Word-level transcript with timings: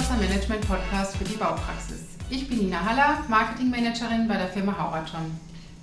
Regenwassermanagement-Podcast 0.00 1.16
für 1.18 1.24
die 1.24 1.36
Baupraxis. 1.36 2.04
Ich 2.30 2.48
bin 2.48 2.58
Nina 2.58 2.82
Haller, 2.82 3.18
Marketingmanagerin 3.28 4.26
bei 4.28 4.38
der 4.38 4.48
Firma 4.48 4.78
Hauraton. 4.78 5.38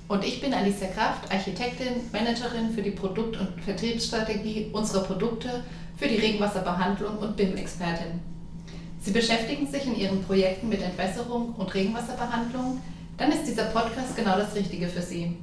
Und 0.08 0.24
ich 0.24 0.42
bin 0.42 0.56
Alicia 0.56 0.88
Kraft, 0.88 1.32
Architektin, 1.32 2.02
Managerin 2.12 2.72
für 2.74 2.82
die 2.82 2.92
Produkt- 2.92 3.40
und 3.40 3.62
Vertriebsstrategie 3.62 4.72
unserer 4.74 5.04
Produkte 5.04 5.64
für 5.98 6.08
die 6.08 6.16
Regenwasserbehandlung 6.16 7.20
und 7.20 7.38
BIM-Expertin. 7.38 8.20
Sie 9.02 9.12
beschäftigen 9.12 9.68
sich 9.68 9.86
in 9.86 9.96
Ihren 9.96 10.24
Projekten 10.24 10.70
mit 10.70 10.82
Entwässerung 10.82 11.54
und 11.54 11.72
Regenwasserbehandlung, 11.72 12.82
dann 13.18 13.32
ist 13.32 13.46
dieser 13.46 13.66
Podcast 13.66 14.16
genau 14.16 14.36
das 14.36 14.56
Richtige 14.56 14.88
für 14.88 15.04
Sie. 15.04 15.38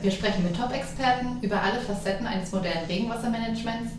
Wir 0.00 0.12
sprechen 0.12 0.44
mit 0.44 0.56
Top-Experten 0.56 1.40
über 1.42 1.60
alle 1.60 1.80
Facetten 1.80 2.28
eines 2.28 2.52
modernen 2.52 2.86
Regenwassermanagements. 2.86 3.90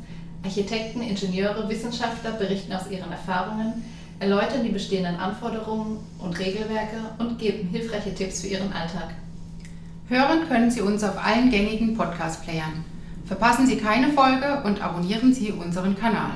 Architekten, 0.42 1.02
Ingenieure, 1.02 1.68
Wissenschaftler 1.68 2.32
berichten 2.32 2.72
aus 2.72 2.90
ihren 2.90 3.12
Erfahrungen, 3.12 3.84
erläutern 4.20 4.64
die 4.64 4.72
bestehenden 4.72 5.16
Anforderungen 5.16 5.98
und 6.20 6.38
Regelwerke 6.38 6.98
und 7.18 7.40
geben 7.40 7.70
hilfreiche 7.70 8.14
Tipps 8.14 8.42
für 8.42 8.48
Ihren 8.48 8.72
Alltag. 8.74 9.10
Hören 10.10 10.48
können 10.48 10.72
Sie 10.72 10.82
uns 10.82 11.04
auf 11.04 11.24
allen 11.24 11.50
gängigen 11.50 11.96
Podcast-Playern. 11.96 12.84
Verpassen 13.26 13.68
Sie 13.68 13.78
keine 13.78 14.10
Folge 14.12 14.62
und 14.66 14.84
abonnieren 14.84 15.34
Sie 15.34 15.52
unseren 15.52 15.96
Kanal. 15.98 16.32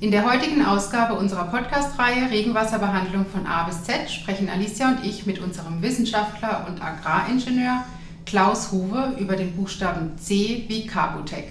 In 0.00 0.10
der 0.10 0.24
heutigen 0.24 0.64
Ausgabe 0.64 1.14
unserer 1.14 1.44
Podcast-Reihe 1.44 2.30
Regenwasserbehandlung 2.30 3.26
von 3.26 3.46
A 3.46 3.64
bis 3.64 3.84
Z 3.84 4.10
sprechen 4.10 4.48
Alicia 4.48 4.88
und 4.88 5.04
ich 5.04 5.26
mit 5.26 5.40
unserem 5.40 5.82
Wissenschaftler 5.82 6.66
und 6.66 6.82
Agraringenieur 6.82 7.84
Klaus 8.24 8.72
Huwe 8.72 9.14
über 9.18 9.36
den 9.36 9.54
Buchstaben 9.54 10.16
C 10.16 10.64
wie 10.68 10.86
Carbotec. 10.86 11.48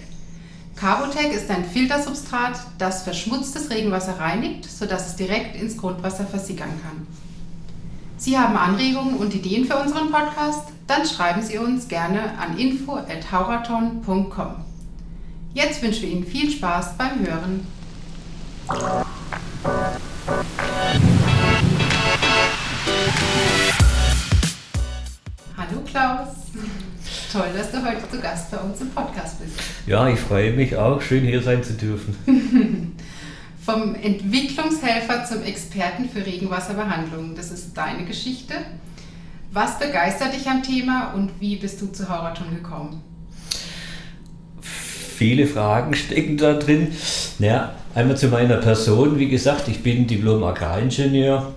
Carbotec 0.80 1.32
ist 1.34 1.50
ein 1.50 1.66
Filtersubstrat, 1.66 2.58
das 2.78 3.02
verschmutztes 3.02 3.68
Regenwasser 3.68 4.18
reinigt, 4.18 4.64
sodass 4.64 5.08
es 5.08 5.16
direkt 5.16 5.54
ins 5.54 5.76
Grundwasser 5.76 6.24
versickern 6.24 6.70
kann. 6.82 7.06
Sie 8.16 8.38
haben 8.38 8.56
Anregungen 8.56 9.16
und 9.16 9.34
Ideen 9.34 9.66
für 9.66 9.76
unseren 9.76 10.10
Podcast? 10.10 10.68
Dann 10.86 11.04
schreiben 11.04 11.42
Sie 11.42 11.58
uns 11.58 11.86
gerne 11.86 12.38
an 12.38 12.56
info@hauraton.com. 12.56 14.54
Jetzt 15.52 15.82
wünschen 15.82 16.02
wir 16.02 16.08
Ihnen 16.12 16.24
viel 16.24 16.50
Spaß 16.50 16.96
beim 16.96 17.26
Hören. 17.26 17.66
Hallo 25.58 25.82
Klaus. 25.84 26.28
Toll, 27.32 27.46
dass 27.56 27.70
du 27.70 27.78
heute 27.84 28.10
zu 28.10 28.20
Gast 28.20 28.50
bei 28.50 28.56
uns 28.56 28.80
im 28.80 28.90
Podcast 28.90 29.40
bist. 29.40 29.54
Ja, 29.86 30.08
ich 30.08 30.18
freue 30.18 30.52
mich 30.52 30.74
auch, 30.76 31.00
schön 31.00 31.24
hier 31.24 31.40
sein 31.40 31.62
zu 31.62 31.74
dürfen. 31.74 32.16
Vom 33.64 33.94
Entwicklungshelfer 33.94 35.24
zum 35.24 35.44
Experten 35.44 36.08
für 36.08 36.26
Regenwasserbehandlung. 36.26 37.36
Das 37.36 37.52
ist 37.52 37.76
deine 37.76 38.04
Geschichte. 38.04 38.54
Was 39.52 39.78
begeistert 39.78 40.34
dich 40.34 40.48
am 40.48 40.64
Thema 40.64 41.12
und 41.14 41.30
wie 41.38 41.54
bist 41.54 41.80
du 41.80 41.86
zu 41.92 42.08
Hauraton 42.08 42.52
gekommen? 42.52 43.00
Viele 44.60 45.46
Fragen 45.46 45.94
stecken 45.94 46.36
da 46.36 46.54
drin. 46.54 46.88
Ja, 47.38 47.74
einmal 47.94 48.16
zu 48.16 48.26
meiner 48.26 48.56
Person. 48.56 49.20
Wie 49.20 49.28
gesagt, 49.28 49.68
ich 49.68 49.84
bin 49.84 50.08
Diplom-Agraringenieur, 50.08 51.52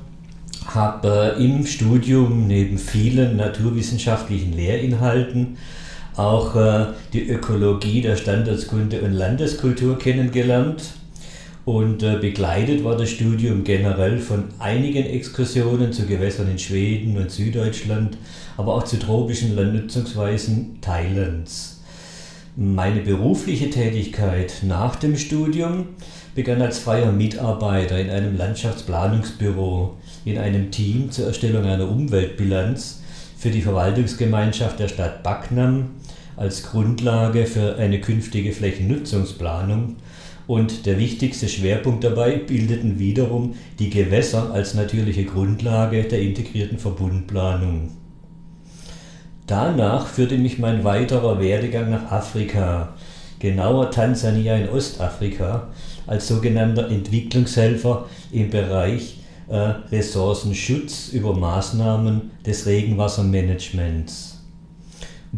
habe 0.67 1.36
im 1.39 1.66
Studium 1.66 2.47
neben 2.47 2.78
vielen 2.78 3.38
naturwissenschaftlichen 3.38 4.53
Lehrinhalten 4.53 5.58
auch 6.16 6.55
äh, 6.55 6.88
die 7.11 7.28
Ökologie 7.28 8.02
der 8.02 8.16
Standortskunde 8.16 9.02
und 9.02 9.14
Landeskultur 9.14 9.97
kennengelernt 9.97 10.83
und 11.66 12.03
äh, 12.03 12.17
begleitet 12.17 12.83
war 12.83 12.98
das 12.98 13.10
Studium 13.10 13.64
generell 13.64 14.20
von 14.20 14.45
einigen 14.60 15.05
Exkursionen 15.05 15.93
zu 15.93 16.05
Gewässern 16.05 16.52
in 16.52 16.60
Schweden 16.60 17.17
und 17.17 17.32
Süddeutschland, 17.32 18.17
aber 18.58 18.76
auch 18.76 18.83
zu 18.83 18.99
tropischen 18.99 19.55
Landnutzungsweisen 19.55 20.80
Thailands. 20.82 21.82
Meine 22.55 23.02
berufliche 23.02 23.70
Tätigkeit 23.70 24.61
nach 24.61 24.98
dem 24.98 25.17
Studium 25.17 25.88
begann 26.36 26.61
als 26.61 26.80
freier 26.80 27.11
Mitarbeiter 27.11 27.99
in 27.99 28.10
einem 28.10 28.36
Landschaftsplanungsbüro 28.38 29.98
in 30.26 30.38
einem 30.38 30.71
Team 30.71 31.11
zur 31.11 31.27
Erstellung 31.27 31.66
einer 31.66 31.89
Umweltbilanz 31.89 33.02
für 33.38 33.49
die 33.49 33.61
Verwaltungsgemeinschaft 33.61 34.80
der 34.80 34.88
Stadt 34.88 35.21
Backnam 35.21 35.92
als 36.36 36.64
Grundlage 36.64 37.45
für 37.45 37.76
eine 37.76 37.99
künftige 38.02 38.54
Flächennutzungsplanung 38.54 39.98
und 40.48 40.86
der 40.86 40.98
wichtigste 40.98 41.48
Schwerpunkt 41.48 42.04
dabei 42.04 42.38
bildeten 42.38 43.00
wiederum 43.00 43.55
die 43.80 43.89
Gewässer 43.89 44.52
als 44.52 44.73
natürliche 44.73 45.26
Grundlage 45.26 46.04
der 46.04 46.21
integrierten 46.21 46.80
Verbundplanung. 46.80 47.92
Danach 49.48 50.08
führte 50.08 50.38
mich 50.38 50.58
mein 50.58 50.83
weiterer 50.83 51.39
Werdegang 51.39 51.89
nach 51.89 52.11
Afrika, 52.11 52.94
genauer 53.39 53.92
Tansania 53.92 54.55
in 54.55 54.70
Ostafrika, 54.70 55.67
als 56.08 56.27
sogenannter 56.27 56.89
Entwicklungshelfer 56.89 58.08
im 58.31 58.49
Bereich 58.49 59.19
äh, 59.47 59.55
Ressourcenschutz 59.91 61.09
über 61.09 61.33
Maßnahmen 61.36 62.31
des 62.45 62.65
Regenwassermanagements. 62.65 64.41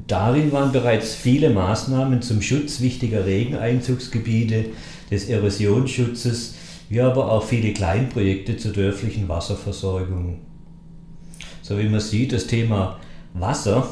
Darin 0.08 0.52
waren 0.52 0.72
bereits 0.72 1.16
viele 1.16 1.50
Maßnahmen 1.50 2.22
zum 2.22 2.42
Schutz 2.42 2.82
wichtiger 2.82 3.26
Regeneinzugsgebiete, 3.26 4.66
des 5.12 5.30
Erosionsschutzes, 5.30 6.56
wie 6.90 7.02
aber 7.02 7.32
auch 7.32 7.44
viele 7.44 7.74
Kleinprojekte 7.74 8.58
zur 8.58 8.74
dörflichen 8.74 9.30
Wasserversorgung. 9.30 10.40
So 11.62 11.80
wie 11.80 11.90
man 11.90 12.00
sieht, 12.00 12.34
das 12.34 12.48
Thema 12.48 13.00
Wasser 13.34 13.88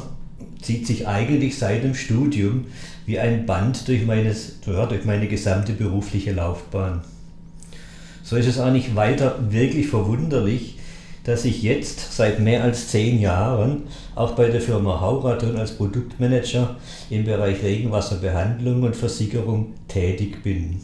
zieht 0.60 0.86
sich 0.86 1.06
eigentlich 1.06 1.58
seit 1.58 1.84
dem 1.84 1.94
Studium 1.94 2.66
wie 3.06 3.18
ein 3.18 3.46
Band 3.46 3.86
durch, 3.88 4.04
meines, 4.06 4.60
ja, 4.66 4.86
durch 4.86 5.04
meine 5.04 5.28
gesamte 5.28 5.72
berufliche 5.72 6.32
Laufbahn. 6.32 7.02
So 8.22 8.36
ist 8.36 8.48
es 8.48 8.58
auch 8.58 8.72
nicht 8.72 8.96
weiter 8.96 9.38
wirklich 9.50 9.88
verwunderlich, 9.88 10.78
dass 11.24 11.44
ich 11.44 11.62
jetzt 11.62 12.14
seit 12.14 12.38
mehr 12.38 12.62
als 12.62 12.88
zehn 12.88 13.18
Jahren 13.18 13.84
auch 14.14 14.32
bei 14.32 14.48
der 14.48 14.60
Firma 14.60 15.00
Hauraton 15.00 15.56
als 15.56 15.72
Produktmanager 15.72 16.76
im 17.10 17.24
Bereich 17.24 17.62
Regenwasserbehandlung 17.62 18.82
und 18.82 18.94
Versickerung 18.94 19.72
tätig 19.88 20.42
bin. 20.42 20.80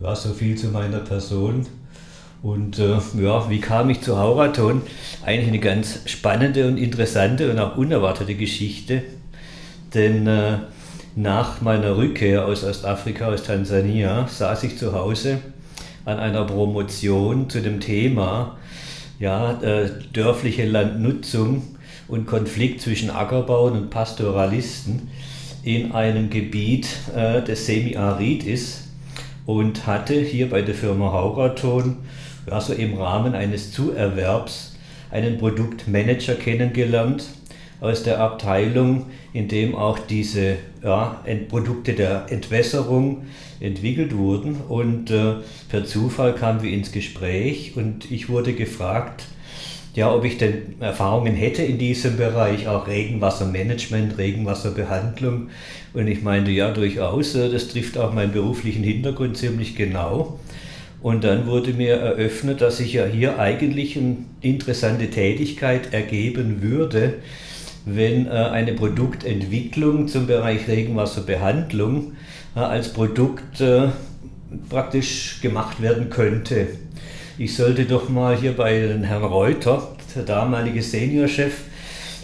Ja, 0.00 0.14
so 0.14 0.32
viel 0.32 0.56
zu 0.56 0.68
meiner 0.68 1.00
Person. 1.00 1.66
Und 2.42 2.78
äh, 2.78 2.98
ja, 3.20 3.50
wie 3.50 3.60
kam 3.60 3.90
ich 3.90 4.00
zu 4.00 4.16
Hauraton? 4.16 4.82
Eigentlich 5.24 5.48
eine 5.48 5.58
ganz 5.58 6.00
spannende 6.06 6.68
und 6.68 6.76
interessante 6.76 7.50
und 7.50 7.58
auch 7.58 7.76
unerwartete 7.76 8.34
Geschichte. 8.34 9.02
Denn 9.94 10.26
äh, 10.26 10.58
nach 11.16 11.60
meiner 11.60 11.96
Rückkehr 11.96 12.44
aus 12.44 12.64
Ostafrika, 12.64 13.28
aus 13.28 13.42
Tansania, 13.42 14.26
saß 14.28 14.64
ich 14.64 14.78
zu 14.78 14.92
Hause 14.92 15.38
an 16.04 16.18
einer 16.18 16.44
Promotion 16.44 17.50
zu 17.50 17.60
dem 17.60 17.80
Thema 17.80 18.56
ja, 19.18 19.60
äh, 19.62 19.90
dörfliche 20.12 20.64
Landnutzung 20.64 21.76
und 22.08 22.26
Konflikt 22.26 22.80
zwischen 22.80 23.10
Ackerbauern 23.10 23.74
und 23.74 23.90
Pastoralisten 23.90 25.08
in 25.62 25.92
einem 25.92 26.30
Gebiet, 26.30 26.88
äh, 27.14 27.42
das 27.42 27.66
semi-arid 27.66 28.44
ist 28.44 28.88
und 29.44 29.86
hatte 29.86 30.14
hier 30.14 30.48
bei 30.48 30.62
der 30.62 30.74
Firma 30.74 31.12
Hauraton 31.12 31.96
also 32.50 32.72
im 32.72 32.94
Rahmen 32.94 33.34
eines 33.34 33.72
Zuerwerbs 33.72 34.76
einen 35.10 35.38
Produktmanager 35.38 36.34
kennengelernt 36.34 37.24
aus 37.80 38.02
der 38.02 38.20
Abteilung, 38.20 39.06
in 39.32 39.48
dem 39.48 39.74
auch 39.74 39.98
diese 39.98 40.56
ja, 40.82 41.24
Produkte 41.48 41.94
der 41.94 42.26
Entwässerung 42.30 43.26
entwickelt 43.60 44.16
wurden. 44.16 44.56
Und 44.68 45.10
äh, 45.10 45.34
per 45.68 45.84
Zufall 45.84 46.34
kamen 46.34 46.62
wir 46.62 46.70
ins 46.70 46.92
Gespräch 46.92 47.72
und 47.76 48.10
ich 48.10 48.28
wurde 48.28 48.52
gefragt, 48.52 49.26
ja, 49.94 50.14
ob 50.14 50.24
ich 50.24 50.38
denn 50.38 50.76
Erfahrungen 50.80 51.34
hätte 51.34 51.62
in 51.62 51.78
diesem 51.78 52.16
Bereich, 52.16 52.68
auch 52.68 52.86
Regenwassermanagement, 52.86 54.16
Regenwasserbehandlung. 54.16 55.48
Und 55.92 56.06
ich 56.06 56.22
meinte, 56.22 56.50
ja, 56.50 56.70
durchaus, 56.70 57.34
äh, 57.34 57.50
das 57.50 57.68
trifft 57.68 57.98
auch 57.98 58.12
meinen 58.12 58.32
beruflichen 58.32 58.84
Hintergrund 58.84 59.36
ziemlich 59.36 59.74
genau. 59.74 60.38
Und 61.00 61.24
dann 61.24 61.46
wurde 61.46 61.72
mir 61.72 61.94
eröffnet, 61.94 62.60
dass 62.60 62.78
sich 62.78 62.92
ja 62.92 63.06
hier 63.06 63.38
eigentlich 63.38 63.96
eine 63.96 64.16
interessante 64.40 65.10
Tätigkeit 65.10 65.92
ergeben 65.92 66.60
würde, 66.60 67.14
wenn 67.84 68.26
äh, 68.26 68.30
eine 68.30 68.72
Produktentwicklung 68.72 70.08
zum 70.08 70.26
Bereich 70.26 70.68
Regenwasserbehandlung 70.68 72.12
äh, 72.54 72.60
als 72.60 72.92
Produkt 72.92 73.60
äh, 73.60 73.88
praktisch 74.68 75.40
gemacht 75.40 75.80
werden 75.82 76.10
könnte. 76.10 76.68
Ich 77.38 77.54
sollte 77.54 77.84
doch 77.84 78.08
mal 78.08 78.36
hier 78.36 78.56
bei 78.56 78.98
Herrn 79.02 79.24
Reuter, 79.24 79.96
der 80.16 80.22
damalige 80.24 80.82
Seniorchef 80.82 81.64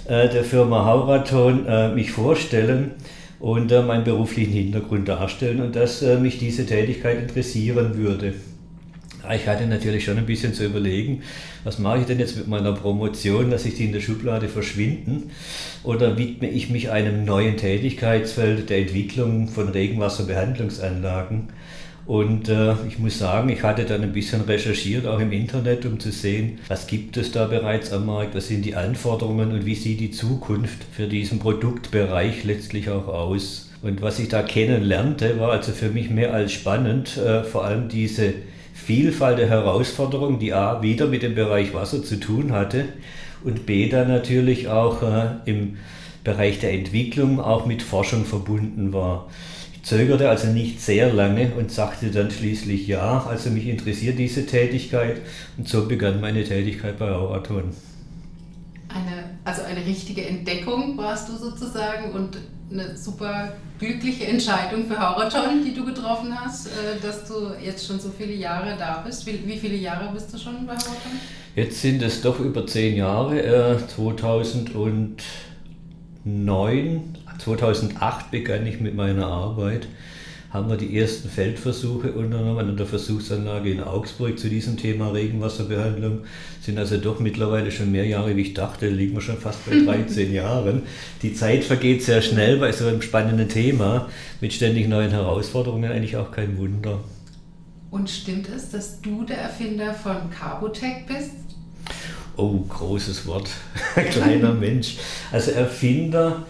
der 0.07 0.45
Firma 0.45 0.85
Hauraton, 0.85 1.95
mich 1.95 2.11
vorstellen 2.11 2.91
und 3.39 3.71
meinen 3.71 4.05
beruflichen 4.05 4.53
Hintergrund 4.53 5.09
darstellen 5.09 5.63
und 5.63 5.77
dass 5.77 6.03
mich 6.03 6.39
diese 6.39 6.67
Tätigkeit 6.67 7.19
interessieren 7.19 7.97
würde. 7.97 8.35
Ich 9.33 9.47
hatte 9.47 9.67
natürlich 9.67 10.05
schon 10.05 10.19
ein 10.19 10.27
bisschen 10.27 10.55
zu 10.55 10.65
überlegen, 10.65 11.23
was 11.65 11.79
mache 11.79 12.01
ich 12.01 12.07
denn 12.07 12.19
jetzt 12.19 12.37
mit 12.37 12.49
meiner 12.49 12.73
Promotion, 12.73 13.51
lasse 13.51 13.69
ich 13.69 13.77
die 13.77 13.87
in 13.87 13.93
der 13.93 14.01
Schublade 14.01 14.49
verschwinden 14.49 15.31
oder 15.83 16.19
widme 16.19 16.49
ich 16.51 16.69
mich 16.71 16.91
einem 16.91 17.25
neuen 17.25 17.57
Tätigkeitsfeld 17.57 18.69
der 18.69 18.79
Entwicklung 18.79 19.49
von 19.49 19.69
Regenwasserbehandlungsanlagen. 19.69 21.49
Und 22.07 22.51
äh, 22.51 22.75
ich 22.87 22.99
muss 22.99 23.19
sagen, 23.19 23.49
ich 23.49 23.63
hatte 23.63 23.85
dann 23.85 24.03
ein 24.03 24.13
bisschen 24.13 24.43
recherchiert, 24.43 25.07
auch 25.07 25.21
im 25.21 25.33
Internet, 25.33 25.87
um 25.87 25.99
zu 25.99 26.11
sehen, 26.11 26.59
was 26.69 26.87
gibt 26.87 27.17
es 27.17 27.33
da 27.33 27.47
bereits 27.47 27.93
am 27.93 28.05
Markt, 28.05 28.35
was 28.35 28.49
sind 28.49 28.65
die 28.67 28.75
Anforderungen 28.75 29.53
und 29.53 29.65
wie 29.65 29.75
sieht 29.75 30.01
die 30.01 30.11
Zukunft 30.11 30.85
für 30.93 31.07
diesen 31.07 31.39
Produktbereich 31.39 32.45
letztlich 32.45 32.91
auch 32.91 33.09
aus. 33.09 33.71
Und 33.81 34.03
was 34.03 34.19
ich 34.19 34.29
da 34.29 34.43
kennenlernte, 34.43 35.39
war 35.39 35.53
also 35.53 35.73
für 35.73 35.89
mich 35.89 36.11
mehr 36.11 36.35
als 36.35 36.53
spannend, 36.53 37.17
äh, 37.17 37.43
vor 37.43 37.65
allem 37.65 37.89
diese 37.89 38.35
Vielfalt 38.87 39.39
der 39.39 39.49
Herausforderungen, 39.49 40.39
die 40.39 40.53
A 40.53 40.83
wieder 40.83 41.07
mit 41.07 41.23
dem 41.23 41.35
Bereich 41.35 41.73
Wasser 41.73 42.03
zu 42.03 42.21
tun 42.21 42.53
hatte 42.53 42.85
und 43.43 43.65
B 43.65 43.89
dann 43.89 44.09
natürlich 44.09 44.69
auch 44.69 45.03
äh, 45.03 45.27
im 45.47 45.79
Bereich 46.23 46.59
der 46.59 46.73
Entwicklung 46.73 47.41
auch 47.41 47.65
mit 47.65 47.83
Forschung 47.83 48.27
verbunden 48.27 48.93
war. 48.93 49.31
Ich 49.75 49.85
zögerte 49.85 50.29
also 50.29 50.49
nicht 50.49 50.83
sehr 50.83 51.13
lange 51.13 51.53
und 51.57 51.71
sagte 51.71 52.11
dann 52.11 52.31
schließlich 52.31 52.87
ja, 52.87 53.27
also 53.27 53.51
mich 53.51 53.69
interessiert 53.69 54.19
diese 54.19 54.45
Tätigkeit 54.45 55.23
und 55.57 55.67
so 55.67 55.87
begann 55.87 56.21
meine 56.21 56.45
Tätigkeit 56.45 56.99
bei 56.99 57.11
Auraton. 57.11 57.73
Eine, 59.77 59.87
richtige 59.87 60.27
Entdeckung 60.27 60.97
warst 60.97 61.29
du 61.29 61.37
sozusagen 61.37 62.13
und 62.13 62.39
eine 62.71 62.97
super 62.97 63.53
glückliche 63.79 64.27
Entscheidung 64.27 64.87
für 64.87 64.99
Hauraton, 64.99 65.65
die 65.65 65.75
du 65.75 65.85
getroffen 65.85 66.33
hast, 66.39 66.69
äh, 66.69 67.01
dass 67.03 67.27
du 67.27 67.53
jetzt 67.63 67.87
schon 67.87 67.99
so 67.99 68.11
viele 68.17 68.33
Jahre 68.35 68.77
da 68.79 69.03
bist. 69.05 69.27
Wie, 69.27 69.59
viele 69.59 69.77
Jahre 69.77 70.13
bist 70.13 70.33
du 70.33 70.39
schon 70.39 70.67
bei 70.67 70.75
Hauraton? 70.75 71.13
Jetzt 71.57 71.81
sind 71.81 72.03
es 72.03 72.23
doch 72.23 72.41
über 72.41 72.67
zehn 72.67 72.97
Jahre. 72.97 73.79
2009, 73.95 75.17
äh, 76.25 77.39
2008 77.39 78.31
begann 78.31 78.67
ich 78.67 78.81
mit 78.81 78.95
meiner 78.95 79.27
Arbeit 79.27 79.87
haben 80.55 80.71
wir 80.71 80.77
die 80.77 80.97
ersten 80.97 81.29
Feldversuche 81.29 82.13
unternommen 82.13 82.69
an 82.69 82.77
der 82.77 82.87
Versuchsanlage 82.87 83.73
in 83.73 83.83
Augsburg 83.83 84.39
zu 84.39 84.49
diesem 84.49 84.77
Thema 84.77 85.09
Regenwasserbehandlung. 85.09 86.21
Sind 86.63 86.79
also 86.79 86.97
doch 86.97 87.19
mittlerweile 87.19 87.73
schon 87.73 87.91
mehr 87.91 88.07
Jahre, 88.07 88.37
wie 88.37 88.43
ich 88.43 88.55
dachte, 88.55 88.89
liegen 88.89 89.15
wir 89.15 89.21
schon 89.21 89.39
fast 89.39 89.69
bei 89.69 89.81
13 89.85 90.33
Jahren. 90.33 90.83
Die 91.23 91.35
Zeit 91.35 91.65
vergeht 91.65 92.05
sehr 92.05 92.23
schnell 92.23 92.59
bei 92.59 92.71
so 92.71 92.87
einem 92.87 93.03
spannenden 93.03 93.49
Thema 93.49 94.09
mit 94.41 94.53
ständig 94.53 94.87
neuen 94.87 95.11
Herausforderungen, 95.11 95.91
eigentlich 95.91 96.17
auch 96.17 96.31
kein 96.31 96.57
Wunder. 96.57 97.01
Und 97.91 98.09
stimmt 98.09 98.49
es, 98.49 98.71
dass 98.71 99.01
du 99.03 99.25
der 99.25 99.39
Erfinder 99.39 99.93
von 99.93 100.31
Carbotech 100.31 101.05
bist? 101.09 101.33
Oh, 102.37 102.61
großes 102.61 103.27
Wort, 103.27 103.51
kleiner 104.11 104.55
Mensch. 104.61 104.99
Also 105.33 105.51
Erfinder 105.51 106.45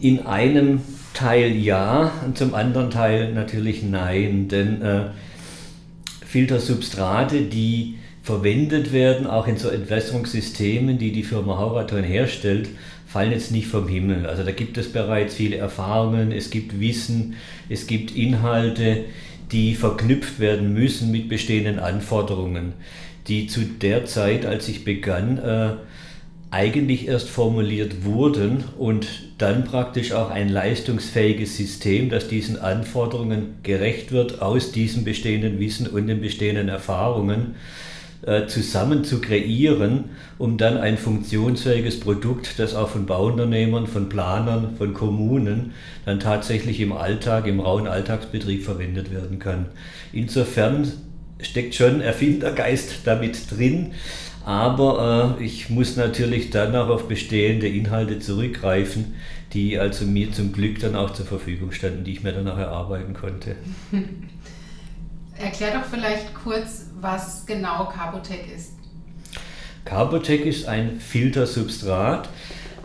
in 0.00 0.26
einem 0.26 0.80
Teil 1.14 1.56
ja 1.56 2.12
und 2.24 2.36
zum 2.36 2.54
anderen 2.54 2.90
Teil 2.90 3.32
natürlich 3.32 3.82
nein, 3.82 4.48
denn 4.48 4.82
äh, 4.82 5.04
Filtersubstrate, 6.26 7.42
die 7.42 7.96
verwendet 8.22 8.92
werden, 8.92 9.26
auch 9.26 9.46
in 9.46 9.56
so 9.56 9.68
Entwässerungssystemen, 9.68 10.98
die 10.98 11.12
die 11.12 11.22
Firma 11.22 11.58
Hauraton 11.58 12.02
herstellt, 12.02 12.68
fallen 13.06 13.30
jetzt 13.32 13.52
nicht 13.52 13.68
vom 13.68 13.88
Himmel. 13.88 14.26
Also 14.26 14.42
da 14.42 14.50
gibt 14.50 14.76
es 14.78 14.92
bereits 14.92 15.34
viele 15.34 15.56
Erfahrungen, 15.56 16.32
es 16.32 16.50
gibt 16.50 16.80
Wissen, 16.80 17.34
es 17.68 17.86
gibt 17.86 18.14
Inhalte, 18.14 19.04
die 19.52 19.74
verknüpft 19.74 20.40
werden 20.40 20.74
müssen 20.74 21.12
mit 21.12 21.28
bestehenden 21.28 21.78
Anforderungen, 21.78 22.72
die 23.28 23.46
zu 23.46 23.60
der 23.60 24.04
Zeit, 24.06 24.44
als 24.44 24.68
ich 24.68 24.84
begann, 24.84 25.38
äh, 25.38 25.70
eigentlich 26.50 27.08
erst 27.08 27.28
formuliert 27.28 28.04
wurden 28.04 28.64
und 28.78 29.06
dann 29.38 29.64
praktisch 29.64 30.12
auch 30.12 30.30
ein 30.30 30.48
leistungsfähiges 30.48 31.56
System, 31.56 32.08
das 32.08 32.28
diesen 32.28 32.58
Anforderungen 32.58 33.56
gerecht 33.62 34.12
wird, 34.12 34.40
aus 34.40 34.72
diesem 34.72 35.04
bestehenden 35.04 35.58
Wissen 35.58 35.86
und 35.86 36.06
den 36.06 36.20
bestehenden 36.20 36.68
Erfahrungen 36.68 37.56
äh, 38.22 38.46
zusammen 38.46 39.04
zu 39.04 39.20
kreieren, 39.20 40.04
um 40.38 40.56
dann 40.56 40.78
ein 40.78 40.96
funktionsfähiges 40.96 42.00
Produkt, 42.00 42.58
das 42.58 42.74
auch 42.74 42.88
von 42.88 43.06
Bauunternehmern, 43.06 43.86
von 43.86 44.08
Planern, 44.08 44.76
von 44.76 44.94
Kommunen 44.94 45.72
dann 46.04 46.20
tatsächlich 46.20 46.80
im 46.80 46.92
Alltag, 46.92 47.46
im 47.46 47.60
rauen 47.60 47.86
Alltagsbetrieb 47.86 48.64
verwendet 48.64 49.12
werden 49.12 49.38
kann. 49.38 49.66
Insofern 50.12 50.90
steckt 51.40 51.74
schon 51.74 52.00
Erfindergeist 52.00 53.00
damit 53.04 53.50
drin. 53.50 53.92
Aber 54.46 55.36
äh, 55.40 55.44
ich 55.44 55.70
muss 55.70 55.96
natürlich 55.96 56.50
dann 56.50 56.76
auch 56.76 56.88
auf 56.88 57.08
bestehende 57.08 57.66
Inhalte 57.66 58.20
zurückgreifen, 58.20 59.16
die 59.52 59.76
also 59.76 60.04
mir 60.04 60.30
zum 60.30 60.52
Glück 60.52 60.78
dann 60.78 60.94
auch 60.94 61.10
zur 61.10 61.26
Verfügung 61.26 61.72
standen, 61.72 62.04
die 62.04 62.12
ich 62.12 62.22
mir 62.22 62.32
dann 62.32 62.46
auch 62.46 62.56
erarbeiten 62.56 63.12
konnte. 63.12 63.56
Erklär 65.36 65.72
doch 65.72 65.84
vielleicht 65.84 66.32
kurz, 66.32 66.90
was 67.00 67.44
genau 67.44 67.86
Carbotec 67.86 68.44
ist. 68.54 68.74
Carbotec 69.84 70.46
ist 70.46 70.68
ein 70.68 71.00
Filtersubstrat, 71.00 72.28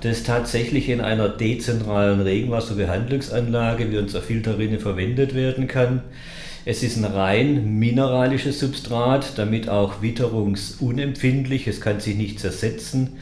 das 0.01 0.23
tatsächlich 0.23 0.89
in 0.89 0.99
einer 0.99 1.29
dezentralen 1.29 2.21
Regenwasserbehandlungsanlage 2.21 3.91
wie 3.91 3.99
unser 3.99 4.23
Filterrinne 4.23 4.79
verwendet 4.79 5.35
werden 5.35 5.67
kann. 5.67 6.01
Es 6.63 6.83
ist 6.83 6.97
ein 6.97 7.05
rein 7.05 7.79
mineralisches 7.79 8.59
Substrat, 8.59 9.39
damit 9.39 9.67
auch 9.67 10.03
witterungsunempfindlich. 10.03 11.67
Es 11.67 11.81
kann 11.81 11.99
sich 11.99 12.15
nicht 12.15 12.39
zersetzen. 12.39 13.13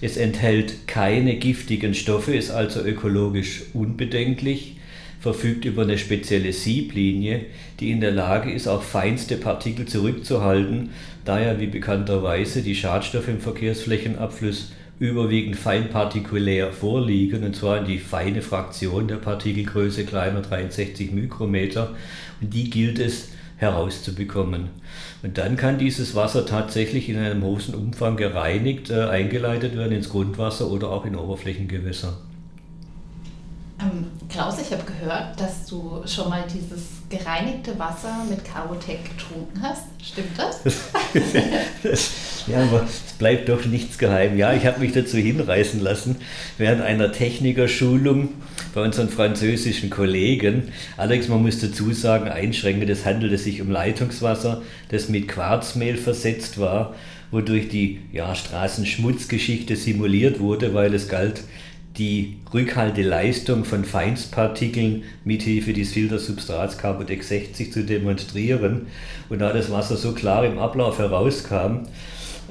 Es 0.00 0.16
enthält 0.16 0.86
keine 0.86 1.36
giftigen 1.36 1.94
Stoffe, 1.94 2.36
ist 2.36 2.52
also 2.52 2.80
ökologisch 2.82 3.62
unbedenklich, 3.72 4.76
verfügt 5.18 5.64
über 5.64 5.82
eine 5.82 5.98
spezielle 5.98 6.52
Sieblinie, 6.52 7.46
die 7.80 7.90
in 7.90 8.00
der 8.00 8.12
Lage 8.12 8.52
ist, 8.52 8.68
auch 8.68 8.82
feinste 8.82 9.38
Partikel 9.38 9.86
zurückzuhalten, 9.86 10.90
da 11.24 11.40
ja 11.40 11.58
wie 11.58 11.66
bekannterweise 11.66 12.62
die 12.62 12.76
Schadstoffe 12.76 13.28
im 13.28 13.40
Verkehrsflächenabfluss 13.40 14.70
überwiegend 14.98 15.56
feinpartikulär 15.56 16.72
vorliegen, 16.72 17.44
und 17.44 17.56
zwar 17.56 17.78
in 17.78 17.86
die 17.86 17.98
feine 17.98 18.42
Fraktion 18.42 19.08
der 19.08 19.16
Partikelgröße 19.16 20.04
kleiner 20.04 20.42
63 20.42 21.12
Mikrometer. 21.12 21.94
Und 22.40 22.54
die 22.54 22.70
gilt 22.70 22.98
es 22.98 23.28
herauszubekommen. 23.56 24.68
Und 25.22 25.38
dann 25.38 25.56
kann 25.56 25.78
dieses 25.78 26.14
Wasser 26.14 26.46
tatsächlich 26.46 27.08
in 27.08 27.16
einem 27.16 27.40
großen 27.40 27.74
Umfang 27.74 28.16
gereinigt, 28.16 28.90
äh, 28.90 29.04
eingeleitet 29.04 29.76
werden 29.76 29.92
ins 29.92 30.08
Grundwasser 30.08 30.70
oder 30.70 30.90
auch 30.90 31.04
in 31.06 31.16
Oberflächengewässer. 31.16 32.18
Ähm, 33.80 34.06
Klaus, 34.28 34.58
ich 34.60 34.70
habe 34.72 34.84
gehört, 34.84 35.40
dass 35.40 35.66
du 35.66 36.02
schon 36.06 36.28
mal 36.28 36.44
dieses 36.52 37.02
gereinigte 37.08 37.78
Wasser 37.78 38.24
mit 38.28 38.44
Carbotec 38.44 39.04
getrunken 39.04 39.62
hast. 39.62 39.84
Stimmt 40.02 40.38
das? 40.38 40.62
ja, 42.46 42.62
aber 42.62 42.84
es 42.84 43.12
bleibt 43.14 43.48
doch 43.48 43.64
nichts 43.64 43.98
geheim. 43.98 44.36
Ja, 44.36 44.52
ich 44.52 44.66
habe 44.66 44.80
mich 44.80 44.92
dazu 44.92 45.16
hinreißen 45.16 45.80
lassen, 45.80 46.16
während 46.58 46.82
einer 46.82 47.12
Technikerschulung 47.12 48.28
bei 48.74 48.82
unseren 48.82 49.08
französischen 49.08 49.90
Kollegen. 49.90 50.64
Allerdings, 50.96 51.28
man 51.28 51.42
muss 51.42 51.60
dazu 51.60 51.92
sagen, 51.92 52.28
einschränkend, 52.28 52.90
es 52.90 53.04
handelte 53.04 53.38
sich 53.38 53.62
um 53.62 53.70
Leitungswasser, 53.70 54.62
das 54.88 55.08
mit 55.08 55.28
Quarzmehl 55.28 55.96
versetzt 55.96 56.58
war, 56.58 56.94
wodurch 57.30 57.68
die 57.68 58.00
ja, 58.12 58.34
Straßenschmutzgeschichte 58.34 59.76
simuliert 59.76 60.40
wurde, 60.40 60.74
weil 60.74 60.94
es 60.94 61.08
galt, 61.08 61.42
die 61.96 62.38
Rückhalteleistung 62.52 63.64
von 63.64 63.84
Feinstpartikeln 63.84 65.04
mithilfe 65.24 65.72
des 65.72 65.92
Filtersubstrats 65.92 66.76
Carbodex 66.76 67.28
60 67.28 67.72
zu 67.72 67.84
demonstrieren. 67.84 68.88
Und 69.28 69.38
da 69.38 69.52
das 69.52 69.70
Wasser 69.70 69.96
so 69.96 70.12
klar 70.12 70.44
im 70.44 70.58
Ablauf 70.58 70.98
herauskam, 70.98 71.86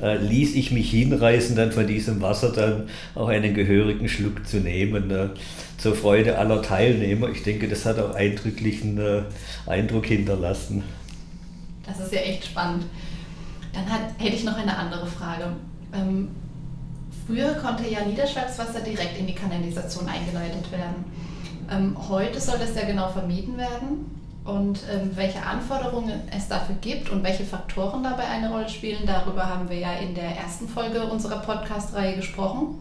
äh, 0.03 0.17
ließ 0.17 0.55
ich 0.55 0.71
mich 0.71 0.91
hinreißen, 0.91 1.55
dann 1.55 1.71
von 1.71 1.87
diesem 1.87 2.21
Wasser 2.21 2.51
dann 2.51 2.89
auch 3.15 3.29
einen 3.29 3.53
gehörigen 3.53 4.09
Schluck 4.09 4.45
zu 4.45 4.57
nehmen, 4.57 5.09
äh, 5.09 5.29
zur 5.77 5.95
Freude 5.95 6.37
aller 6.37 6.61
Teilnehmer. 6.61 7.29
Ich 7.29 7.43
denke, 7.43 7.67
das 7.67 7.85
hat 7.85 7.99
auch 7.99 8.13
eindrücklichen 8.13 8.99
äh, 8.99 9.21
Eindruck 9.65 10.05
hinterlassen. 10.05 10.83
Das 11.85 11.99
ist 11.99 12.13
ja 12.13 12.19
echt 12.19 12.45
spannend. 12.45 12.85
Dann 13.73 13.89
hat, 13.89 14.01
hätte 14.17 14.35
ich 14.35 14.43
noch 14.43 14.57
eine 14.57 14.77
andere 14.77 15.07
Frage. 15.07 15.45
Ähm, 15.93 16.29
Früher 17.25 17.53
konnte 17.53 17.89
ja 17.89 18.03
Niederschlagswasser 18.05 18.81
direkt 18.81 19.17
in 19.17 19.27
die 19.27 19.33
Kanalisation 19.33 20.07
eingeleitet 20.07 20.69
werden. 20.71 21.05
Ähm, 21.71 21.95
heute 22.09 22.39
soll 22.39 22.59
das 22.59 22.75
ja 22.75 22.85
genau 22.85 23.09
vermieden 23.09 23.57
werden. 23.57 24.22
Und 24.45 24.79
ähm, 24.91 25.11
welche 25.15 25.41
Anforderungen 25.41 26.21
es 26.35 26.49
dafür 26.49 26.75
gibt 26.81 27.09
und 27.09 27.23
welche 27.23 27.45
Faktoren 27.45 28.03
dabei 28.03 28.25
eine 28.25 28.51
Rolle 28.51 28.67
spielen, 28.67 29.05
darüber 29.05 29.47
haben 29.47 29.69
wir 29.69 29.77
ja 29.77 29.93
in 29.93 30.15
der 30.15 30.35
ersten 30.35 30.67
Folge 30.67 31.05
unserer 31.05 31.39
Podcast-Reihe 31.39 32.17
gesprochen. 32.17 32.75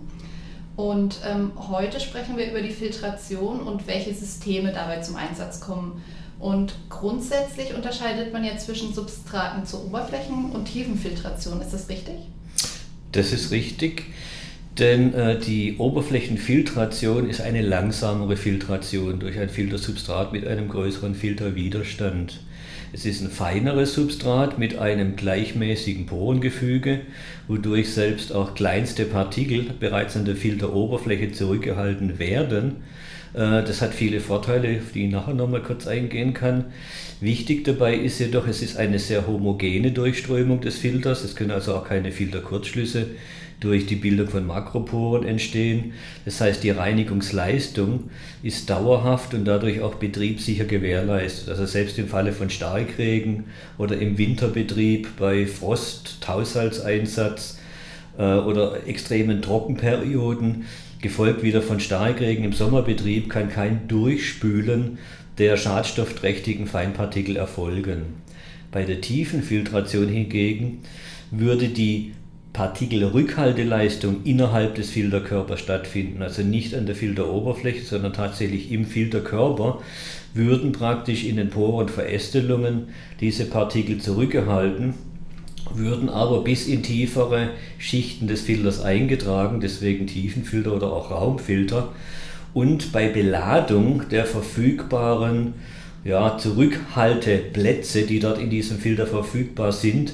Und 0.74 1.18
ähm, 1.24 1.52
heute 1.68 2.00
sprechen 2.00 2.36
wir 2.36 2.50
über 2.50 2.62
die 2.62 2.70
Filtration 2.70 3.60
und 3.60 3.86
welche 3.86 4.12
Systeme 4.12 4.72
dabei 4.72 5.00
zum 5.00 5.16
Einsatz 5.16 5.60
kommen. 5.60 6.02
Und 6.40 6.74
grundsätzlich 6.88 7.74
unterscheidet 7.74 8.32
man 8.32 8.42
ja 8.42 8.56
zwischen 8.56 8.92
Substraten 8.92 9.64
zur 9.64 9.84
Oberflächen- 9.84 10.50
und 10.50 10.64
Tiefenfiltration. 10.64 11.60
Ist 11.60 11.72
das 11.72 11.88
richtig? 11.88 12.16
Das 13.12 13.32
ist 13.32 13.52
richtig, 13.52 14.06
denn 14.78 15.12
äh, 15.14 15.38
die 15.38 15.76
Oberflächenfiltration 15.76 17.28
ist 17.28 17.40
eine 17.40 17.60
langsamere 17.60 18.36
Filtration 18.36 19.18
durch 19.20 19.38
ein 19.38 19.50
Filtersubstrat 19.50 20.32
mit 20.32 20.46
einem 20.46 20.68
größeren 20.68 21.14
Filterwiderstand. 21.14 22.40
Es 22.94 23.06
ist 23.06 23.22
ein 23.22 23.30
feineres 23.30 23.94
Substrat 23.94 24.58
mit 24.58 24.78
einem 24.78 25.16
gleichmäßigen 25.16 26.06
Porengefüge, 26.06 27.00
wodurch 27.48 27.90
selbst 27.90 28.34
auch 28.34 28.54
kleinste 28.54 29.04
Partikel 29.04 29.66
bereits 29.78 30.16
an 30.16 30.24
der 30.24 30.36
Filteroberfläche 30.36 31.32
zurückgehalten 31.32 32.18
werden. 32.18 32.76
Äh, 33.34 33.62
das 33.64 33.82
hat 33.82 33.94
viele 33.94 34.20
Vorteile, 34.20 34.78
auf 34.78 34.92
die 34.92 35.06
ich 35.06 35.12
nachher 35.12 35.34
nochmal 35.34 35.62
kurz 35.62 35.86
eingehen 35.86 36.34
kann. 36.34 36.66
Wichtig 37.20 37.64
dabei 37.64 37.94
ist 37.94 38.18
jedoch, 38.18 38.46
es 38.46 38.62
ist 38.62 38.76
eine 38.76 38.98
sehr 38.98 39.26
homogene 39.26 39.92
Durchströmung 39.92 40.60
des 40.60 40.78
Filters. 40.78 41.24
Es 41.24 41.36
können 41.36 41.50
also 41.50 41.74
auch 41.74 41.86
keine 41.86 42.10
Filterkurzschlüsse 42.10 43.06
durch 43.62 43.86
die 43.86 43.96
Bildung 43.96 44.28
von 44.28 44.46
Makroporen 44.46 45.26
entstehen. 45.26 45.92
Das 46.24 46.40
heißt, 46.40 46.62
die 46.62 46.70
Reinigungsleistung 46.70 48.10
ist 48.42 48.68
dauerhaft 48.68 49.34
und 49.34 49.44
dadurch 49.44 49.80
auch 49.80 49.94
betriebssicher 49.94 50.64
gewährleistet. 50.64 51.48
Also 51.48 51.66
selbst 51.66 51.98
im 51.98 52.08
Falle 52.08 52.32
von 52.32 52.50
Starkregen 52.50 53.44
oder 53.78 53.96
im 53.98 54.18
Winterbetrieb 54.18 55.16
bei 55.16 55.46
Frost, 55.46 56.18
Haushaltseinsatz 56.26 57.58
äh, 58.18 58.22
oder 58.22 58.86
extremen 58.86 59.42
Trockenperioden, 59.42 60.64
gefolgt 61.00 61.42
wieder 61.42 61.62
von 61.62 61.80
Starkregen 61.80 62.44
im 62.44 62.52
Sommerbetrieb, 62.52 63.28
kann 63.28 63.48
kein 63.48 63.88
Durchspülen 63.88 64.98
der 65.38 65.56
schadstoffträchtigen 65.56 66.66
Feinpartikel 66.66 67.36
erfolgen. 67.36 68.22
Bei 68.70 68.84
der 68.84 69.00
tiefen 69.00 69.42
Filtration 69.42 70.08
hingegen 70.08 70.80
würde 71.30 71.68
die 71.68 72.12
Partikelrückhalteleistung 72.52 74.24
innerhalb 74.24 74.74
des 74.74 74.90
Filterkörpers 74.90 75.60
stattfinden, 75.60 76.22
also 76.22 76.42
nicht 76.42 76.74
an 76.74 76.84
der 76.84 76.94
Filteroberfläche, 76.94 77.82
sondern 77.82 78.12
tatsächlich 78.12 78.70
im 78.70 78.84
Filterkörper, 78.84 79.80
würden 80.34 80.72
praktisch 80.72 81.24
in 81.24 81.36
den 81.36 81.48
Poren 81.48 81.88
Verästelungen 81.88 82.88
diese 83.20 83.46
Partikel 83.46 83.98
zurückgehalten, 83.98 84.94
würden 85.74 86.10
aber 86.10 86.42
bis 86.44 86.66
in 86.66 86.82
tiefere 86.82 87.50
Schichten 87.78 88.26
des 88.26 88.42
Filters 88.42 88.82
eingetragen, 88.82 89.60
deswegen 89.60 90.06
Tiefenfilter 90.06 90.74
oder 90.74 90.92
auch 90.92 91.10
Raumfilter. 91.10 91.88
Und 92.52 92.92
bei 92.92 93.08
Beladung 93.08 94.02
der 94.10 94.26
verfügbaren 94.26 95.54
ja, 96.04 96.36
Zurückhalteplätze, 96.36 98.02
die 98.02 98.20
dort 98.20 98.38
in 98.38 98.50
diesem 98.50 98.78
Filter 98.78 99.06
verfügbar 99.06 99.72
sind, 99.72 100.12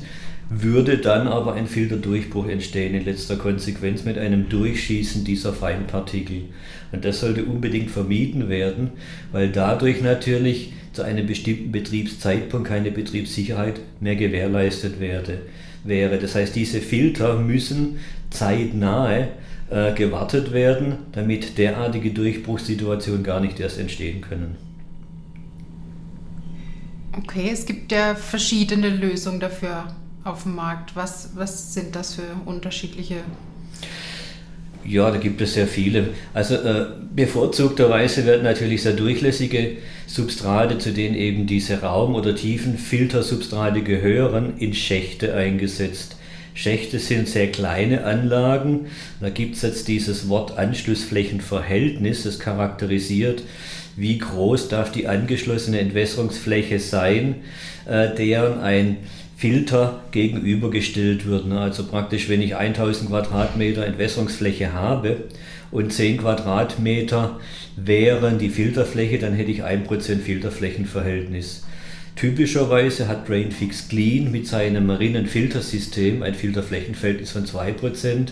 würde 0.51 0.97
dann 0.99 1.29
aber 1.29 1.55
ein 1.55 1.67
Filterdurchbruch 1.67 2.47
entstehen 2.47 2.95
in 2.95 3.05
letzter 3.05 3.37
Konsequenz 3.37 4.05
mit 4.05 4.17
einem 4.17 4.49
Durchschießen 4.49 5.25
dieser 5.25 5.53
Feinpartikel. 5.53 6.45
Und 6.91 7.05
das 7.05 7.21
sollte 7.21 7.45
unbedingt 7.45 7.91
vermieden 7.91 8.49
werden, 8.49 8.93
weil 9.31 9.51
dadurch 9.51 10.01
natürlich 10.01 10.73
zu 10.95 11.03
einem 11.03 11.27
bestimmten 11.27 11.71
Betriebszeitpunkt 11.71 12.69
keine 12.69 12.91
Betriebssicherheit 12.91 13.81
mehr 14.01 14.17
gewährleistet 14.17 15.01
werde, 15.01 15.43
wäre. 15.85 16.19
Das 16.19 16.35
heißt, 16.35 16.57
diese 16.57 16.81
Filter 16.81 17.39
müssen 17.39 17.99
zeitnahe 18.31 19.29
äh, 19.71 19.93
gewartet 19.93 20.53
werden, 20.53 20.97
damit 21.13 21.59
derartige 21.59 22.11
Durchbruchssituationen 22.11 23.23
gar 23.23 23.41
nicht 23.41 23.61
erst 23.61 23.79
entstehen 23.79 24.23
können. 24.23 24.57
Okay, 27.19 27.51
es 27.53 27.67
gibt 27.67 27.93
ja 27.93 28.15
verschiedene 28.15 28.89
Lösungen 28.89 29.41
dafür 29.41 29.85
auf 30.29 30.45
dem 30.45 30.55
Markt? 30.55 30.95
Was, 30.95 31.31
was 31.35 31.75
sind 31.75 31.97
das 31.97 32.15
für 32.15 32.23
unterschiedliche? 32.45 33.17
Ja, 34.85 35.11
da 35.11 35.19
gibt 35.19 35.41
es 35.41 35.55
sehr 35.55 35.67
viele. 35.67 36.09
Also 36.33 36.55
äh, 36.55 36.87
bevorzugterweise 37.15 38.25
werden 38.25 38.45
natürlich 38.45 38.83
sehr 38.83 38.95
durchlässige 38.95 39.77
Substrate, 40.07 40.79
zu 40.79 40.93
denen 40.93 41.15
eben 41.15 41.47
diese 41.47 41.83
Raum- 41.83 42.15
oder 42.15 42.35
Tiefenfiltersubstrate 42.35 43.83
gehören, 43.83 44.55
in 44.59 44.73
Schächte 44.73 45.35
eingesetzt. 45.35 46.17
Schächte 46.55 46.99
sind 46.99 47.29
sehr 47.29 47.53
kleine 47.53 48.05
Anlagen. 48.05 48.87
Da 49.21 49.31
gibt 49.31 49.57
es 49.57 49.63
jetzt 49.63 49.89
dieses 49.89 50.29
Wort 50.29 50.57
Anschlussflächenverhältnis, 50.59 52.23
das 52.23 52.39
charakterisiert, 52.39 53.43
wie 53.95 54.19
groß 54.19 54.69
darf 54.69 54.91
die 54.91 55.07
angeschlossene 55.07 55.81
Entwässerungsfläche 55.81 56.81
sein, 56.81 57.37
äh, 57.87 58.15
deren 58.15 58.61
ein 58.61 58.97
Filter 59.39 60.03
gegenübergestellt 60.11 61.25
wird. 61.25 61.47
Ne? 61.47 61.61
Also 61.61 61.85
praktisch, 61.87 62.29
wenn 62.29 62.43
ich 62.43 62.57
1000 62.57 63.09
Quadratmeter 63.09 63.87
Entwässerungsfläche 63.87 64.73
habe 64.73 65.29
und 65.71 65.93
10 65.93 66.19
Quadratmeter 66.19 67.39
wären 67.77 68.39
die 68.39 68.49
Filterfläche, 68.49 69.19
dann 69.19 69.35
hätte 69.35 69.53
ich 69.53 69.63
1% 69.63 70.19
Filterflächenverhältnis. 70.19 71.65
Typischerweise 72.17 73.07
hat 73.07 73.29
Drainfix 73.29 73.89
Clean 73.89 74.33
mit 74.33 74.49
seinem 74.49 74.87
marinen 74.87 75.29
Filtersystem 75.29 76.25
ein 76.25 76.35
Filterflächenverhältnis 76.35 77.31
von 77.31 77.45
2%, 77.45 78.31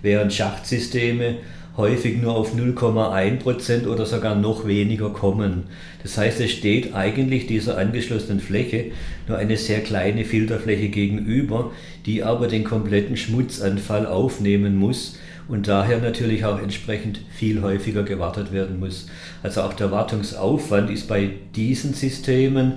während 0.00 0.32
Schachtsysteme 0.32 1.36
häufig 1.76 2.20
nur 2.20 2.34
auf 2.34 2.54
0,1% 2.54 3.86
oder 3.86 4.06
sogar 4.06 4.34
noch 4.34 4.66
weniger 4.66 5.10
kommen. 5.10 5.64
Das 6.02 6.16
heißt, 6.16 6.40
es 6.40 6.52
steht 6.52 6.94
eigentlich 6.94 7.46
dieser 7.46 7.78
angeschlossenen 7.78 8.40
Fläche 8.40 8.86
nur 9.28 9.38
eine 9.38 9.56
sehr 9.56 9.80
kleine 9.80 10.24
Filterfläche 10.24 10.88
gegenüber, 10.88 11.72
die 12.06 12.22
aber 12.22 12.48
den 12.48 12.64
kompletten 12.64 13.16
Schmutzanfall 13.16 14.06
aufnehmen 14.06 14.76
muss 14.76 15.18
und 15.48 15.68
daher 15.68 15.98
natürlich 15.98 16.44
auch 16.44 16.60
entsprechend 16.60 17.20
viel 17.30 17.62
häufiger 17.62 18.02
gewartet 18.02 18.52
werden 18.52 18.80
muss. 18.80 19.08
Also 19.42 19.62
auch 19.62 19.74
der 19.74 19.90
Wartungsaufwand 19.90 20.90
ist 20.90 21.08
bei 21.08 21.30
diesen 21.54 21.94
Systemen 21.94 22.74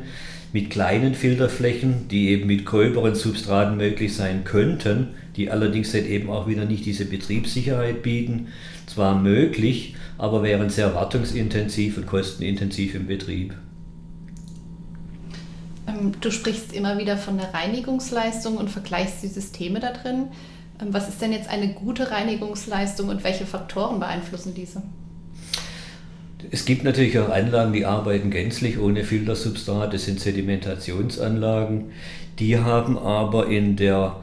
mit 0.52 0.70
kleinen 0.70 1.14
Filterflächen, 1.14 2.08
die 2.10 2.30
eben 2.30 2.48
mit 2.48 2.66
gröberen 2.66 3.16
Substraten 3.16 3.78
möglich 3.78 4.16
sein 4.16 4.44
könnten, 4.44 5.10
die 5.40 5.50
allerdings 5.50 5.94
dann 5.94 6.06
eben 6.06 6.30
auch 6.30 6.48
wieder 6.48 6.66
nicht 6.66 6.86
diese 6.86 7.06
Betriebssicherheit 7.06 8.04
bieten, 8.04 8.50
zwar 8.86 9.16
möglich, 9.16 9.96
aber 10.18 10.44
wären 10.44 10.70
sehr 10.70 10.94
wartungsintensiv 10.94 11.98
und 11.98 12.08
kostenintensiv 12.08 12.94
im 12.94 13.08
Betrieb. 13.08 13.56
Ähm, 15.88 16.12
du 16.20 16.30
sprichst 16.30 16.74
immer 16.74 16.98
wieder 16.98 17.16
von 17.18 17.38
der 17.38 17.54
Reinigungsleistung 17.54 18.58
und 18.58 18.70
vergleichst 18.70 19.24
die 19.24 19.28
Systeme 19.28 19.80
da 19.80 19.94
drin. 19.94 20.26
Ähm, 20.82 20.90
was 20.92 21.08
ist 21.08 21.22
denn 21.22 21.32
jetzt 21.32 21.50
eine 21.50 21.74
gute 21.74 22.12
Reinigungsleistung 22.12 23.08
und 23.08 23.24
welche 23.24 23.46
Faktoren 23.46 24.02
beeinflussen 24.02 24.54
diese? 24.54 24.84
Es 26.52 26.66
gibt 26.66 26.84
natürlich 26.84 27.18
auch 27.18 27.30
Anlagen, 27.30 27.72
die 27.72 27.86
arbeiten 27.86 28.30
gänzlich 28.30 28.78
ohne 28.78 29.06
Filtersubstrat, 29.06 29.94
das 29.94 30.04
sind 30.04 30.20
Sedimentationsanlagen. 30.20 31.92
Die 32.40 32.58
haben 32.58 32.98
aber 32.98 33.48
in 33.48 33.78
der 33.78 34.18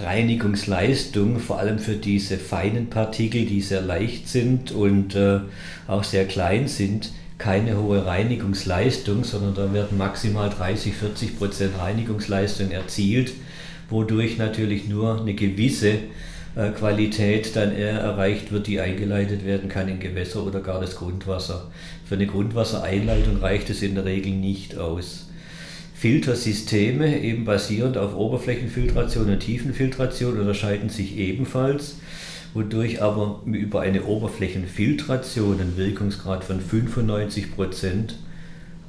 Reinigungsleistung, 0.00 1.40
vor 1.40 1.58
allem 1.58 1.78
für 1.78 1.94
diese 1.94 2.38
feinen 2.38 2.88
Partikel, 2.88 3.46
die 3.46 3.60
sehr 3.60 3.80
leicht 3.80 4.28
sind 4.28 4.70
und 4.70 5.14
äh, 5.14 5.40
auch 5.86 6.04
sehr 6.04 6.26
klein 6.26 6.68
sind, 6.68 7.10
keine 7.38 7.78
hohe 7.78 8.04
Reinigungsleistung, 8.04 9.24
sondern 9.24 9.54
da 9.54 9.72
werden 9.72 9.98
maximal 9.98 10.50
30, 10.50 10.94
40 10.94 11.38
Prozent 11.38 11.78
Reinigungsleistung 11.78 12.70
erzielt, 12.70 13.32
wodurch 13.88 14.38
natürlich 14.38 14.88
nur 14.88 15.20
eine 15.20 15.34
gewisse 15.34 15.94
äh, 16.56 16.70
Qualität 16.70 17.54
dann 17.54 17.76
eher 17.76 18.00
erreicht 18.00 18.50
wird, 18.50 18.66
die 18.66 18.80
eingeleitet 18.80 19.44
werden 19.44 19.68
kann 19.68 19.88
in 19.88 20.00
Gewässer 20.00 20.44
oder 20.44 20.60
gar 20.60 20.80
das 20.80 20.96
Grundwasser. 20.96 21.70
Für 22.04 22.16
eine 22.16 22.26
Grundwassereinleitung 22.26 23.38
reicht 23.38 23.70
es 23.70 23.82
in 23.82 23.94
der 23.94 24.04
Regel 24.04 24.32
nicht 24.32 24.76
aus. 24.76 25.27
Filtersysteme, 25.98 27.20
eben 27.20 27.44
basierend 27.44 27.98
auf 27.98 28.14
Oberflächenfiltration 28.14 29.30
und 29.30 29.40
Tiefenfiltration, 29.40 30.38
unterscheiden 30.38 30.90
sich 30.90 31.16
ebenfalls, 31.16 31.96
wodurch 32.54 33.02
aber 33.02 33.40
über 33.46 33.80
eine 33.80 34.04
Oberflächenfiltration 34.04 35.60
ein 35.60 35.76
Wirkungsgrad 35.76 36.44
von 36.44 36.60
95% 36.60 38.12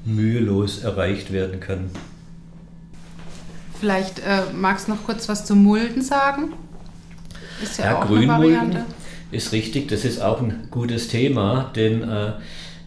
mühelos 0.06 0.84
erreicht 0.84 1.34
werden 1.34 1.60
kann. 1.60 1.90
Vielleicht 3.80 4.20
äh, 4.20 4.44
magst 4.54 4.88
du 4.88 4.92
noch 4.92 5.04
kurz 5.04 5.28
was 5.30 5.46
zum 5.46 5.64
Mulden 5.64 6.04
sagen? 6.04 6.54
Ist 7.64 7.80
ja, 7.80 7.86
ja 7.86 8.00
auch 8.00 8.08
Grünmulden 8.08 8.86
ist 9.32 9.52
richtig, 9.52 9.88
das 9.90 10.06
ist 10.06 10.22
auch 10.22 10.42
ein 10.42 10.68
gutes 10.72 11.08
Thema, 11.08 11.72
denn 11.76 12.02
äh, 12.04 12.34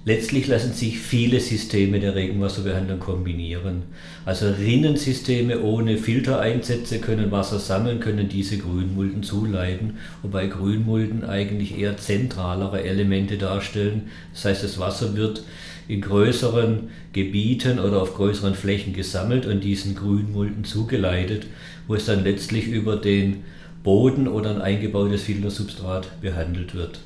Letztlich 0.04 0.48
lassen 0.48 0.72
sich 0.72 0.98
viele 0.98 1.38
Systeme 1.38 2.00
der 2.00 2.16
Regenwasserbehandlung 2.16 2.98
kombinieren. 2.98 3.84
Also 4.24 4.48
Rinnensysteme 4.48 5.60
ohne 5.60 5.96
Filtereinsätze 5.96 6.98
können 6.98 7.30
Wasser 7.30 7.60
sammeln, 7.60 8.00
können 8.00 8.28
diese 8.28 8.58
Grünmulden 8.58 9.22
zuleiten, 9.22 9.98
wobei 10.22 10.48
Grünmulden 10.48 11.24
eigentlich 11.24 11.78
eher 11.78 11.98
zentralere 11.98 12.82
Elemente 12.82 13.38
darstellen. 13.38 14.10
Das 14.32 14.44
heißt, 14.44 14.64
das 14.64 14.80
Wasser 14.80 15.14
wird 15.14 15.44
in 15.86 16.00
größeren 16.00 16.90
Gebieten 17.12 17.78
oder 17.78 18.02
auf 18.02 18.16
größeren 18.16 18.56
Flächen 18.56 18.94
gesammelt 18.94 19.46
und 19.46 19.62
diesen 19.62 19.94
Grünmulden 19.94 20.64
zugeleitet, 20.64 21.46
wo 21.86 21.94
es 21.94 22.06
dann 22.06 22.24
letztlich 22.24 22.66
über 22.66 22.96
den 22.96 23.44
Boden 23.84 24.26
oder 24.26 24.50
ein 24.50 24.62
eingebautes 24.62 25.22
Filtersubstrat 25.22 26.20
behandelt 26.20 26.74
wird. 26.74 26.98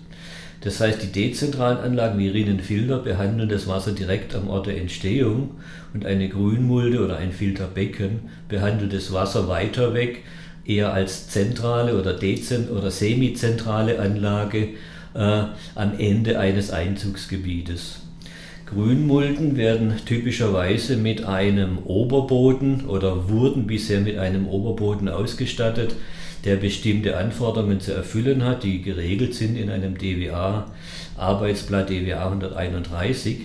Das 0.66 0.80
heißt, 0.80 1.00
die 1.00 1.12
dezentralen 1.12 1.78
Anlagen 1.78 2.18
wie 2.18 2.26
Rinnenfilter 2.26 2.98
behandeln 2.98 3.48
das 3.48 3.68
Wasser 3.68 3.92
direkt 3.92 4.34
am 4.34 4.48
Ort 4.48 4.66
der 4.66 4.76
Entstehung 4.76 5.52
und 5.94 6.04
eine 6.04 6.28
Grünmulde 6.28 7.04
oder 7.04 7.18
ein 7.18 7.30
Filterbecken 7.30 8.22
behandelt 8.48 8.92
das 8.92 9.12
Wasser 9.12 9.46
weiter 9.46 9.94
weg, 9.94 10.24
eher 10.64 10.92
als 10.92 11.28
zentrale 11.28 11.96
oder 11.96 12.14
dezent 12.14 12.68
oder 12.68 12.90
semizentrale 12.90 14.00
Anlage 14.00 14.70
äh, 15.14 15.44
am 15.76 15.98
Ende 15.98 16.40
eines 16.40 16.72
Einzugsgebietes. 16.72 18.00
Grünmulden 18.66 19.56
werden 19.56 19.94
typischerweise 20.04 20.96
mit 20.96 21.24
einem 21.26 21.78
Oberboden 21.84 22.86
oder 22.86 23.28
wurden 23.28 23.68
bisher 23.68 24.00
mit 24.00 24.18
einem 24.18 24.48
Oberboden 24.48 25.08
ausgestattet, 25.08 25.94
der 26.46 26.56
bestimmte 26.56 27.16
Anforderungen 27.16 27.80
zu 27.80 27.92
erfüllen 27.92 28.44
hat, 28.44 28.62
die 28.62 28.80
geregelt 28.80 29.34
sind 29.34 29.56
in 29.56 29.68
einem 29.68 29.98
DWA, 29.98 30.70
Arbeitsblatt 31.16 31.90
DWA 31.90 32.24
131, 32.26 33.38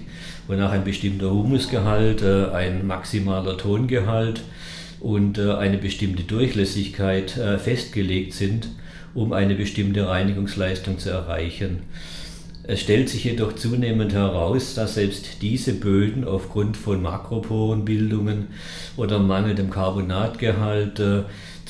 wonach 0.47 0.71
ein 0.71 0.83
bestimmter 0.83 1.31
Humusgehalt, 1.31 2.21
äh, 2.21 2.51
ein 2.51 2.85
maximaler 2.85 3.57
Tongehalt 3.57 4.43
und 4.99 5.39
äh, 5.39 5.53
eine 5.53 5.79
bestimmte 5.79 6.23
Durchlässigkeit 6.23 7.37
äh, 7.37 7.57
festgelegt 7.57 8.33
sind, 8.33 8.69
um 9.15 9.33
eine 9.33 9.55
bestimmte 9.55 10.07
Reinigungsleistung 10.07 10.99
zu 10.99 11.09
erreichen. 11.09 11.79
Es 12.63 12.81
stellt 12.81 13.09
sich 13.09 13.23
jedoch 13.23 13.55
zunehmend 13.55 14.13
heraus, 14.13 14.75
dass 14.75 14.93
selbst 14.93 15.41
diese 15.41 15.73
Böden 15.73 16.23
aufgrund 16.23 16.77
von 16.77 17.01
Makroporenbildungen 17.01 18.49
oder 18.95 19.17
mangelndem 19.17 19.71
Carbonatgehalt 19.71 21.01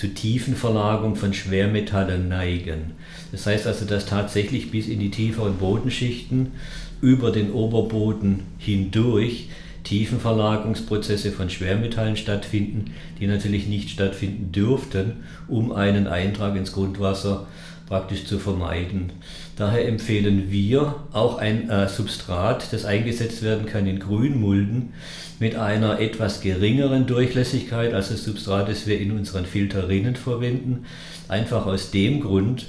zu 0.02 0.08
tiefen 0.08 0.56
Verlagerung 0.56 1.16
von 1.16 1.32
Schwermetallen 1.32 2.28
neigen. 2.28 2.94
Das 3.32 3.46
heißt 3.46 3.68
also, 3.68 3.86
dass 3.86 4.08
tatsächlich 4.08 4.72
bis 4.72 4.88
in 4.88 5.00
die 5.00 5.12
tieferen 5.12 5.58
Bodenschichten 5.58 6.54
über 7.02 7.30
den 7.30 7.52
Oberboden 7.52 8.40
hindurch 8.58 9.50
Tiefenverlagerungsprozesse 9.84 11.32
von 11.32 11.52
Schwermetallen 11.52 12.18
stattfinden, 12.18 12.96
die 13.20 13.28
natürlich 13.28 13.68
nicht 13.68 13.92
stattfinden 13.92 14.52
dürften, 14.52 15.18
um 15.48 15.72
einen 15.72 16.08
Eintrag 16.08 16.56
ins 16.56 16.72
Grundwasser 16.72 17.46
praktisch 17.92 18.24
zu 18.24 18.40
vermeiden. 18.40 19.12
Daher 19.58 19.86
empfehlen 19.86 20.50
wir 20.50 20.96
auch 21.12 21.40
ein 21.40 21.70
äh, 21.70 21.90
Substrat, 21.90 22.72
das 22.72 22.86
eingesetzt 22.86 23.44
werden 23.44 23.66
kann 23.66 23.86
in 23.86 24.00
Grünmulden 24.00 24.94
mit 25.42 25.58
einer 25.58 26.00
etwas 26.00 26.40
geringeren 26.40 27.06
Durchlässigkeit 27.06 27.94
als 27.94 28.08
das 28.08 28.24
Substrat, 28.24 28.70
das 28.70 28.88
wir 28.88 28.98
in 28.98 29.12
unseren 29.12 29.46
Filterinnen 29.46 30.16
verwenden. 30.16 30.86
Einfach 31.28 31.66
aus 31.66 31.92
dem 31.92 32.22
Grund, 32.22 32.68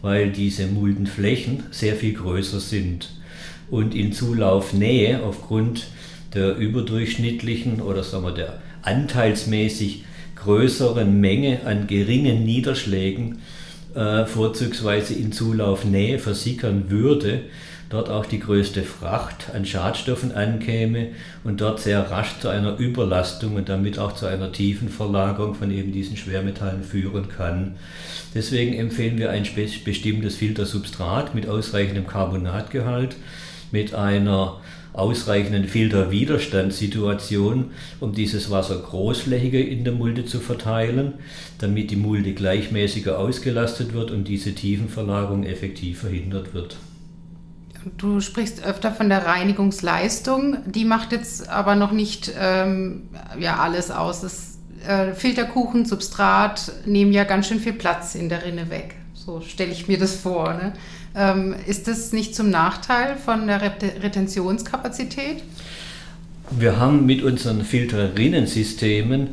weil 0.00 0.30
diese 0.30 0.66
Muldenflächen 0.66 1.64
sehr 1.70 1.94
viel 1.94 2.14
größer 2.14 2.58
sind 2.58 3.10
und 3.68 3.94
in 3.94 4.14
Zulaufnähe 4.14 5.22
aufgrund 5.22 5.88
der 6.32 6.56
überdurchschnittlichen 6.56 7.82
oder 7.82 8.02
sagen 8.02 8.24
wir 8.24 8.32
der 8.32 8.62
anteilsmäßig 8.80 10.04
größeren 10.36 11.20
Menge 11.20 11.66
an 11.66 11.86
geringen 11.86 12.46
Niederschlägen 12.46 13.40
äh, 13.94 14.26
vorzugsweise 14.26 15.14
in 15.14 15.32
Zulaufnähe 15.32 16.18
versickern 16.18 16.84
würde, 16.88 17.42
dort 17.90 18.08
auch 18.08 18.24
die 18.24 18.40
größte 18.40 18.82
Fracht 18.82 19.50
an 19.54 19.66
Schadstoffen 19.66 20.32
ankäme 20.32 21.08
und 21.44 21.60
dort 21.60 21.80
sehr 21.80 22.10
rasch 22.10 22.38
zu 22.40 22.48
einer 22.48 22.78
Überlastung 22.78 23.56
und 23.56 23.68
damit 23.68 23.98
auch 23.98 24.12
zu 24.12 24.26
einer 24.26 24.50
tiefen 24.50 24.88
Verlagerung 24.88 25.54
von 25.54 25.70
eben 25.70 25.92
diesen 25.92 26.16
Schwermetallen 26.16 26.82
führen 26.82 27.28
kann. 27.28 27.76
Deswegen 28.34 28.72
empfehlen 28.74 29.18
wir 29.18 29.30
ein 29.30 29.46
bestimmtes 29.84 30.36
Filtersubstrat 30.36 31.34
mit 31.34 31.48
ausreichendem 31.48 32.06
Carbonatgehalt, 32.06 33.16
mit 33.72 33.94
einer 33.94 34.60
ausreichenden 34.92 35.64
Filterwiderstandssituation, 35.64 37.70
um 38.00 38.12
dieses 38.12 38.50
Wasser 38.50 38.78
großflächiger 38.78 39.60
in 39.60 39.84
der 39.84 39.92
Mulde 39.92 40.26
zu 40.26 40.40
verteilen, 40.40 41.14
damit 41.58 41.90
die 41.90 41.96
Mulde 41.96 42.34
gleichmäßiger 42.34 43.18
ausgelastet 43.18 43.94
wird 43.94 44.10
und 44.10 44.28
diese 44.28 44.54
Tiefenverlagerung 44.54 45.44
effektiv 45.44 46.00
verhindert 46.00 46.52
wird. 46.54 46.76
Du 47.96 48.20
sprichst 48.20 48.64
öfter 48.64 48.92
von 48.92 49.08
der 49.08 49.26
Reinigungsleistung, 49.26 50.58
die 50.66 50.84
macht 50.84 51.12
jetzt 51.12 51.48
aber 51.48 51.74
noch 51.74 51.90
nicht 51.90 52.30
ähm, 52.38 53.08
ja, 53.40 53.56
alles 53.56 53.90
aus. 53.90 54.20
Das, 54.20 54.58
äh, 54.86 55.14
Filterkuchen, 55.14 55.84
Substrat 55.84 56.72
nehmen 56.86 57.12
ja 57.12 57.24
ganz 57.24 57.48
schön 57.48 57.60
viel 57.60 57.72
Platz 57.72 58.14
in 58.14 58.28
der 58.28 58.44
Rinne 58.44 58.70
weg. 58.70 58.94
So 59.14 59.40
stelle 59.40 59.72
ich 59.72 59.88
mir 59.88 59.98
das 59.98 60.16
vor. 60.16 60.54
Ne? 60.54 60.72
Ähm, 61.14 61.54
ist 61.66 61.88
das 61.88 62.12
nicht 62.12 62.34
zum 62.34 62.50
Nachteil 62.50 63.16
von 63.16 63.46
der 63.46 63.60
Retentionskapazität? 63.60 65.42
Wir 66.50 66.78
haben 66.78 67.06
mit 67.06 67.22
unseren 67.22 67.64
Filterrinnensystemen, 67.64 69.30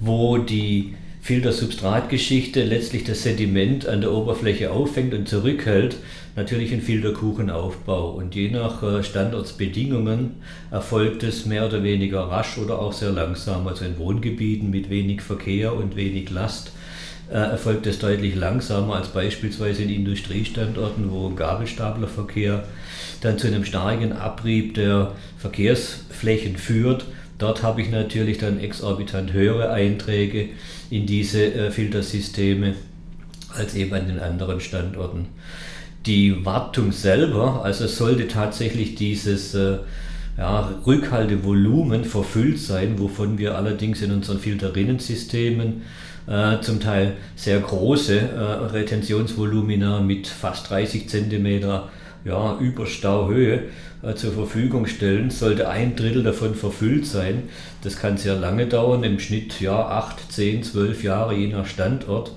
wo 0.00 0.38
die 0.38 0.94
Filtersubstratgeschichte 1.22 2.64
letztlich 2.64 3.04
das 3.04 3.22
Sediment 3.22 3.86
an 3.86 4.00
der 4.00 4.12
Oberfläche 4.12 4.70
auffängt 4.70 5.12
und 5.12 5.28
zurückhält, 5.28 5.96
natürlich 6.34 6.72
ein 6.72 6.80
Filterkuchenaufbau. 6.80 8.10
Und 8.12 8.34
je 8.34 8.50
nach 8.50 8.82
äh, 8.82 9.02
Standortsbedingungen 9.02 10.36
erfolgt 10.70 11.22
es 11.22 11.44
mehr 11.44 11.66
oder 11.66 11.82
weniger 11.82 12.22
rasch 12.22 12.56
oder 12.56 12.78
auch 12.78 12.92
sehr 12.92 13.10
langsam. 13.12 13.66
Also 13.66 13.84
in 13.84 13.98
Wohngebieten 13.98 14.70
mit 14.70 14.88
wenig 14.88 15.20
Verkehr 15.20 15.74
und 15.74 15.94
wenig 15.94 16.30
Last 16.30 16.72
äh, 17.30 17.34
erfolgt 17.34 17.86
es 17.86 17.98
deutlich 17.98 18.34
langsamer 18.34 18.96
als 18.96 19.08
beispielsweise 19.08 19.84
in 19.84 19.90
Industriestandorten, 19.90 21.10
wo 21.12 21.30
Gabelstaplerverkehr 21.30 22.64
dann 23.20 23.38
zu 23.38 23.46
einem 23.46 23.64
starken 23.64 24.12
Abrieb 24.12 24.74
der 24.74 25.12
Verkehrsflächen 25.38 26.56
führt. 26.56 27.04
Dort 27.38 27.62
habe 27.62 27.82
ich 27.82 27.90
natürlich 27.90 28.38
dann 28.38 28.58
exorbitant 28.58 29.32
höhere 29.32 29.70
Einträge 29.70 30.48
in 30.90 31.06
diese 31.06 31.44
äh, 31.54 31.70
Filtersysteme 31.70 32.74
als 33.56 33.74
eben 33.74 33.94
an 33.94 34.08
den 34.08 34.18
anderen 34.18 34.60
Standorten. 34.60 35.26
Die 36.06 36.44
Wartung 36.44 36.92
selber, 36.92 37.62
also 37.64 37.86
sollte 37.86 38.26
tatsächlich 38.26 38.94
dieses 38.96 39.54
äh, 39.54 39.78
ja, 40.36 40.72
Rückhaltevolumen 40.86 42.04
verfüllt 42.04 42.58
sein, 42.58 42.98
wovon 42.98 43.38
wir 43.38 43.56
allerdings 43.56 44.02
in 44.02 44.10
unseren 44.10 44.38
Filterinnensystemen 44.38 45.82
äh, 46.30 46.60
zum 46.60 46.80
Teil 46.80 47.16
sehr 47.34 47.60
große 47.60 48.18
äh, 48.18 48.40
Retentionsvolumina 48.72 50.00
mit 50.00 50.28
fast 50.28 50.70
30 50.70 51.08
cm 51.08 51.62
ja, 52.24 52.58
Überstauhöhe 52.58 53.64
äh, 54.02 54.14
zur 54.14 54.32
Verfügung 54.32 54.86
stellen, 54.86 55.30
sollte 55.30 55.68
ein 55.68 55.96
Drittel 55.96 56.22
davon 56.22 56.54
verfüllt 56.54 57.06
sein. 57.06 57.44
Das 57.82 57.96
kann 57.98 58.16
sehr 58.16 58.36
lange 58.36 58.66
dauern, 58.66 59.02
im 59.02 59.18
Schnitt 59.18 59.60
ja 59.60 59.88
8, 59.88 60.32
10, 60.32 60.62
12 60.62 61.02
Jahre 61.02 61.34
je 61.34 61.48
nach 61.48 61.66
Standort. 61.66 62.32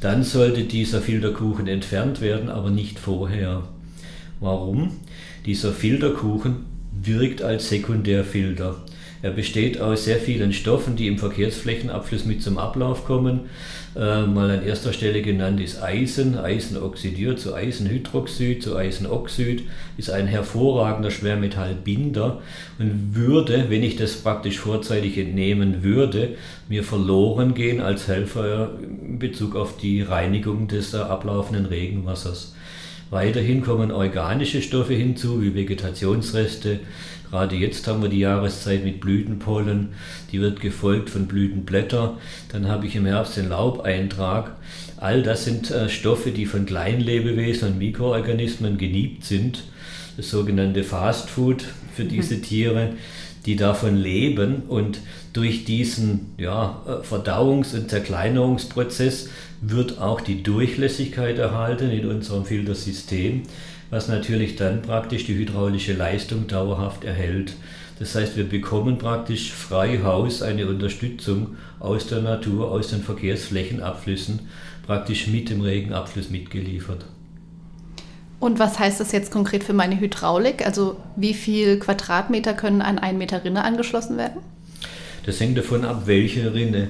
Dann 0.00 0.22
sollte 0.22 0.64
dieser 0.64 1.00
Filterkuchen 1.00 1.66
entfernt 1.66 2.20
werden, 2.20 2.50
aber 2.50 2.70
nicht 2.70 2.98
vorher. 2.98 3.62
Warum? 4.40 4.92
Dieser 5.46 5.72
Filterkuchen 5.72 6.66
wirkt 7.02 7.42
als 7.42 7.68
Sekundärfilter. 7.68 8.76
Er 9.20 9.30
besteht 9.30 9.80
aus 9.80 10.04
sehr 10.04 10.18
vielen 10.18 10.52
Stoffen, 10.52 10.94
die 10.94 11.08
im 11.08 11.18
Verkehrsflächenabfluss 11.18 12.24
mit 12.24 12.42
zum 12.42 12.56
Ablauf 12.56 13.04
kommen. 13.04 13.48
Äh, 13.96 14.26
mal 14.26 14.50
an 14.50 14.64
erster 14.64 14.92
Stelle 14.92 15.22
genannt 15.22 15.60
ist 15.60 15.82
Eisen. 15.82 16.38
Eisen 16.38 16.76
oxidiert 16.76 17.40
zu 17.40 17.52
Eisenhydroxid, 17.52 18.62
zu 18.62 18.76
Eisenoxid, 18.76 19.64
ist 19.96 20.10
ein 20.10 20.28
hervorragender 20.28 21.10
Schwermetallbinder 21.10 22.40
und 22.78 23.16
würde, 23.16 23.66
wenn 23.70 23.82
ich 23.82 23.96
das 23.96 24.16
praktisch 24.18 24.58
vorzeitig 24.60 25.18
entnehmen 25.18 25.82
würde, 25.82 26.36
mir 26.68 26.84
verloren 26.84 27.54
gehen 27.54 27.80
als 27.80 28.06
Helfer 28.06 28.70
in 28.80 29.18
Bezug 29.18 29.56
auf 29.56 29.78
die 29.78 30.02
Reinigung 30.02 30.68
des 30.68 30.94
ablaufenden 30.94 31.66
Regenwassers. 31.66 32.54
Weiterhin 33.10 33.62
kommen 33.62 33.90
organische 33.90 34.60
Stoffe 34.60 34.94
hinzu, 34.94 35.40
wie 35.40 35.54
Vegetationsreste, 35.54 36.80
Gerade 37.30 37.56
jetzt 37.56 37.86
haben 37.86 38.02
wir 38.02 38.08
die 38.08 38.20
Jahreszeit 38.20 38.84
mit 38.84 39.00
Blütenpollen, 39.00 39.90
die 40.32 40.40
wird 40.40 40.60
gefolgt 40.60 41.10
von 41.10 41.26
Blütenblätter. 41.26 42.16
Dann 42.50 42.68
habe 42.68 42.86
ich 42.86 42.96
im 42.96 43.04
Herbst 43.04 43.36
den 43.36 43.50
Laubeintrag. 43.50 44.56
All 44.96 45.22
das 45.22 45.44
sind 45.44 45.70
äh, 45.70 45.90
Stoffe, 45.90 46.30
die 46.30 46.46
von 46.46 46.64
Kleinlebewesen 46.64 47.68
und 47.68 47.78
Mikroorganismen 47.78 48.78
geniebt 48.78 49.24
sind. 49.24 49.64
das 50.16 50.30
sogenannte 50.30 50.84
Fast 50.84 51.28
Food 51.28 51.64
für 51.94 52.04
diese 52.04 52.36
mhm. 52.36 52.42
Tiere, 52.42 52.88
die 53.44 53.56
davon 53.56 53.96
leben 53.96 54.62
und 54.68 55.00
durch 55.34 55.64
diesen 55.64 56.32
ja, 56.38 56.82
äh, 56.86 57.04
Verdauungs- 57.06 57.74
und 57.74 57.90
Zerkleinerungsprozess 57.90 59.28
wird 59.60 59.98
auch 59.98 60.20
die 60.20 60.42
Durchlässigkeit 60.42 61.38
erhalten 61.38 61.90
in 61.90 62.06
unserem 62.06 62.44
Filtersystem, 62.44 63.42
was 63.90 64.08
natürlich 64.08 64.56
dann 64.56 64.82
praktisch 64.82 65.24
die 65.24 65.34
hydraulische 65.34 65.94
Leistung 65.94 66.46
dauerhaft 66.46 67.04
erhält. 67.04 67.54
Das 67.98 68.14
heißt, 68.14 68.36
wir 68.36 68.48
bekommen 68.48 68.98
praktisch 68.98 69.52
frei 69.52 70.00
Haus 70.04 70.42
eine 70.42 70.68
Unterstützung 70.68 71.56
aus 71.80 72.06
der 72.06 72.20
Natur, 72.20 72.70
aus 72.70 72.88
den 72.88 73.02
Verkehrsflächenabflüssen, 73.02 74.40
praktisch 74.86 75.26
mit 75.26 75.50
dem 75.50 75.60
Regenabfluss 75.60 76.30
mitgeliefert. 76.30 77.04
Und 78.40 78.60
was 78.60 78.78
heißt 78.78 79.00
das 79.00 79.10
jetzt 79.10 79.32
konkret 79.32 79.64
für 79.64 79.72
meine 79.72 79.98
Hydraulik? 79.98 80.64
Also 80.64 80.96
wie 81.16 81.34
viel 81.34 81.80
Quadratmeter 81.80 82.54
können 82.54 82.82
an 82.82 82.98
einen 82.98 83.18
Meter 83.18 83.42
Rinne 83.44 83.64
angeschlossen 83.64 84.16
werden? 84.16 84.40
Das 85.28 85.40
hängt 85.40 85.58
davon 85.58 85.84
ab, 85.84 86.04
welche 86.06 86.54
Rinne. 86.54 86.88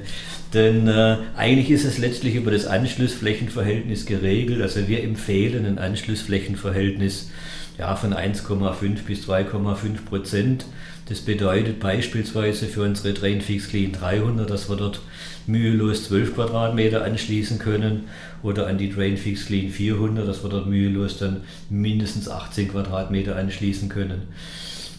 Denn 0.54 0.86
äh, 0.86 1.16
eigentlich 1.36 1.72
ist 1.72 1.84
es 1.84 1.98
letztlich 1.98 2.36
über 2.36 2.52
das 2.52 2.66
Anschlussflächenverhältnis 2.66 4.06
geregelt. 4.06 4.62
Also 4.62 4.86
wir 4.86 5.02
empfehlen 5.02 5.66
ein 5.66 5.80
Anschlussflächenverhältnis 5.80 7.32
ja, 7.78 7.96
von 7.96 8.14
1,5 8.14 9.02
bis 9.04 9.28
2,5 9.28 10.04
Prozent. 10.08 10.66
Das 11.08 11.20
bedeutet 11.22 11.80
beispielsweise 11.80 12.66
für 12.66 12.82
unsere 12.82 13.12
Drainfix 13.12 13.70
Clean 13.70 13.90
300, 13.90 14.48
dass 14.48 14.70
wir 14.70 14.76
dort 14.76 15.00
mühelos 15.48 16.04
12 16.04 16.36
Quadratmeter 16.36 17.02
anschließen 17.02 17.58
können 17.58 18.04
oder 18.44 18.68
an 18.68 18.78
die 18.78 18.92
Drainfix 18.92 19.46
Clean 19.46 19.68
400, 19.68 20.28
dass 20.28 20.44
wir 20.44 20.50
dort 20.50 20.68
mühelos 20.68 21.18
dann 21.18 21.40
mindestens 21.70 22.28
18 22.28 22.68
Quadratmeter 22.68 23.34
anschließen 23.34 23.88
können 23.88 24.28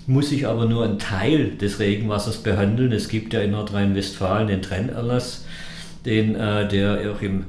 muss 0.09 0.31
ich 0.31 0.47
aber 0.47 0.65
nur 0.65 0.83
einen 0.83 0.97
Teil 0.97 1.51
des 1.51 1.79
Regenwassers 1.79 2.37
behandeln. 2.39 2.91
Es 2.91 3.09
gibt 3.09 3.31
ja 3.33 3.41
in 3.41 3.51
Nordrhein-Westfalen 3.51 4.47
den 4.47 4.63
Trennerlass, 4.63 5.45
den, 6.03 6.35
äh, 6.35 6.67
der 6.67 7.11
auch 7.11 7.21
im, 7.21 7.45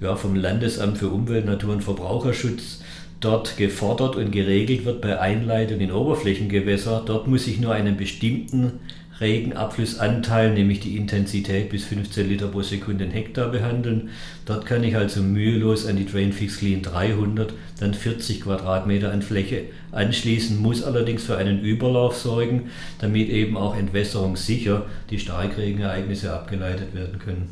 ja, 0.00 0.16
vom 0.16 0.34
Landesamt 0.34 0.98
für 0.98 1.08
Umwelt, 1.08 1.46
Natur 1.46 1.72
und 1.72 1.84
Verbraucherschutz 1.84 2.82
dort 3.20 3.56
gefordert 3.56 4.16
und 4.16 4.32
geregelt 4.32 4.84
wird 4.84 5.00
bei 5.00 5.20
Einleitung 5.20 5.78
in 5.78 5.92
Oberflächengewässer. 5.92 7.04
Dort 7.06 7.28
muss 7.28 7.46
ich 7.46 7.60
nur 7.60 7.72
einen 7.72 7.96
bestimmten 7.96 8.80
Regenabflussanteil, 9.20 10.54
nämlich 10.54 10.80
die 10.80 10.96
Intensität 10.96 11.68
bis 11.68 11.84
15 11.84 12.28
Liter 12.28 12.48
pro 12.48 12.62
Sekunde 12.62 13.04
in 13.04 13.10
Hektar 13.10 13.48
behandeln. 13.48 14.10
Dort 14.46 14.66
kann 14.66 14.82
ich 14.82 14.96
also 14.96 15.22
mühelos 15.22 15.86
an 15.86 15.96
die 15.96 16.06
Drainfix 16.06 16.58
Clean 16.58 16.82
300 16.82 17.52
dann 17.78 17.94
40 17.94 18.42
Quadratmeter 18.42 19.12
an 19.12 19.22
Fläche 19.22 19.64
anschließen, 19.92 20.60
muss 20.60 20.82
allerdings 20.82 21.24
für 21.24 21.36
einen 21.36 21.60
Überlauf 21.60 22.16
sorgen, 22.16 22.70
damit 22.98 23.28
eben 23.28 23.56
auch 23.56 23.76
entwässerungssicher 23.76 24.86
die 25.10 25.18
Starkregenereignisse 25.18 26.32
abgeleitet 26.32 26.94
werden 26.94 27.18
können. 27.18 27.48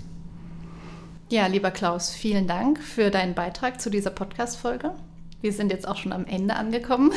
Ja, 1.30 1.46
lieber 1.46 1.70
Klaus, 1.70 2.10
vielen 2.10 2.46
Dank 2.46 2.82
für 2.82 3.10
deinen 3.10 3.34
Beitrag 3.34 3.80
zu 3.80 3.90
dieser 3.90 4.10
Podcast-Folge. 4.10 4.92
Wir 5.42 5.52
sind 5.52 5.70
jetzt 5.70 5.86
auch 5.86 5.96
schon 5.96 6.12
am 6.12 6.24
Ende 6.24 6.56
angekommen. 6.56 7.12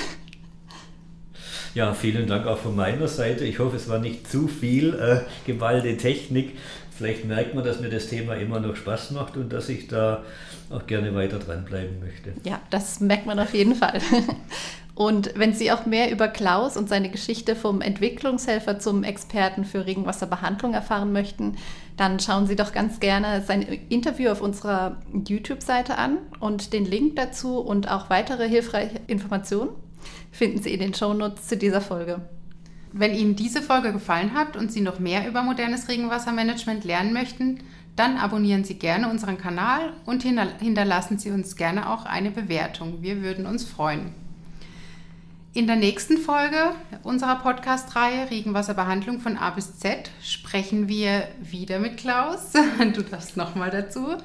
Ja, 1.74 1.94
vielen 1.94 2.28
Dank 2.28 2.48
auch 2.48 2.58
von 2.58 2.76
meiner 2.76 3.08
Seite. 3.08 3.46
Ich 3.46 3.60
hoffe, 3.60 3.78
es 3.78 3.88
war 3.88 4.00
nicht 4.00 4.30
zu 4.30 4.48
viel 4.48 4.94
äh, 4.94 5.22
geballte 5.46 5.96
Technik. 5.96 6.58
Vielleicht 6.98 7.26
merkt 7.26 7.56
man, 7.56 7.64
dass 7.64 7.80
mir 7.80 7.90
das 7.90 8.08
Thema 8.08 8.36
immer 8.36 8.60
noch 8.60 8.76
Spaß 8.76 9.12
macht 9.12 9.38
und 9.38 9.54
dass 9.54 9.70
ich 9.70 9.88
da 9.88 10.24
auch 10.70 10.86
gerne 10.86 11.16
weiter 11.16 11.40
dranbleiben 11.40 12.00
möchte. 12.00 12.34
Ja, 12.44 12.62
das 12.70 13.00
merkt 13.00 13.26
man 13.26 13.40
auf 13.40 13.54
jeden 13.54 13.76
Fall. 13.76 14.00
Und 14.94 15.32
wenn 15.36 15.54
Sie 15.54 15.72
auch 15.72 15.86
mehr 15.86 16.12
über 16.12 16.28
Klaus 16.28 16.76
und 16.76 16.90
seine 16.90 17.10
Geschichte 17.10 17.56
vom 17.56 17.82
Entwicklungshelfer 17.82 18.78
zum 18.78 19.04
Experten 19.04 19.64
für 19.64 19.86
Regenwasserbehandlung 19.86 20.74
erfahren 20.74 21.12
möchten, 21.12 21.56
dann 21.98 22.20
schauen 22.20 22.46
Sie 22.46 22.56
doch 22.56 22.72
ganz 22.74 23.00
gerne 23.00 23.42
sein 23.42 23.62
Interview 23.90 24.30
auf 24.30 24.42
unserer 24.42 24.98
YouTube-Seite 25.26 25.98
an 25.98 26.18
und 26.40 26.74
den 26.74 26.86
Link 26.86 27.16
dazu 27.16 27.60
und 27.60 27.90
auch 27.90 28.10
weitere 28.10 28.48
hilfreiche 28.48 29.00
Informationen 29.08 29.70
finden 30.32 30.62
Sie 30.62 30.74
in 30.74 30.80
den 30.80 30.94
Shownotes 30.94 31.48
zu 31.48 31.58
dieser 31.58 31.82
Folge. 31.82 32.22
Wenn 32.94 33.16
Ihnen 33.16 33.36
diese 33.36 33.62
Folge 33.62 33.94
gefallen 33.94 34.34
hat 34.34 34.58
und 34.58 34.72
Sie 34.72 34.82
noch 34.82 35.00
mehr 35.00 35.28
über 35.28 35.44
modernes 35.44 35.88
Regenwassermanagement 35.88 36.84
lernen 36.84 37.14
möchten, 37.14 37.60
dann 37.96 38.18
abonnieren 38.18 38.64
Sie 38.64 38.76
gerne 38.76 39.10
unseren 39.10 39.38
Kanal 39.38 39.94
und 40.06 40.24
hinterlassen 40.24 41.18
Sie 41.18 41.32
uns 41.32 41.56
gerne 41.56 41.90
auch 41.90 42.06
eine 42.06 42.32
Bewertung. 42.32 43.02
Wir 43.02 43.22
würden 43.22 43.46
uns 43.46 43.64
freuen. 43.64 44.14
In 45.54 45.68
der 45.68 45.76
nächsten 45.76 46.18
Folge 46.18 46.72
unserer 47.04 47.36
Podcast-Reihe 47.36 48.32
Regenwasserbehandlung 48.32 49.20
von 49.20 49.36
A 49.36 49.50
bis 49.50 49.78
Z 49.78 50.10
sprechen 50.24 50.88
wir 50.88 51.28
wieder 51.42 51.80
mit 51.80 51.98
Klaus, 51.98 52.54
du 52.94 53.02
darfst 53.02 53.36
nochmal 53.36 53.70
dazu, 53.70 54.16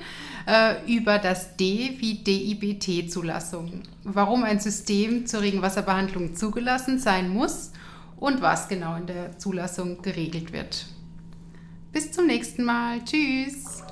äh, 0.46 0.76
über 0.86 1.18
das 1.18 1.56
D 1.56 1.96
wie 1.98 2.22
DIBT-Zulassung. 2.22 3.82
Warum 4.04 4.44
ein 4.44 4.60
System 4.60 5.26
zur 5.26 5.40
Regenwasserbehandlung 5.40 6.36
zugelassen 6.36 7.00
sein 7.00 7.28
muss 7.28 7.72
und 8.18 8.40
was 8.40 8.68
genau 8.68 8.94
in 8.94 9.08
der 9.08 9.36
Zulassung 9.36 10.02
geregelt 10.02 10.52
wird. 10.52 10.86
Bis 11.90 12.12
zum 12.12 12.28
nächsten 12.28 12.62
Mal. 12.62 13.04
Tschüss. 13.04 13.82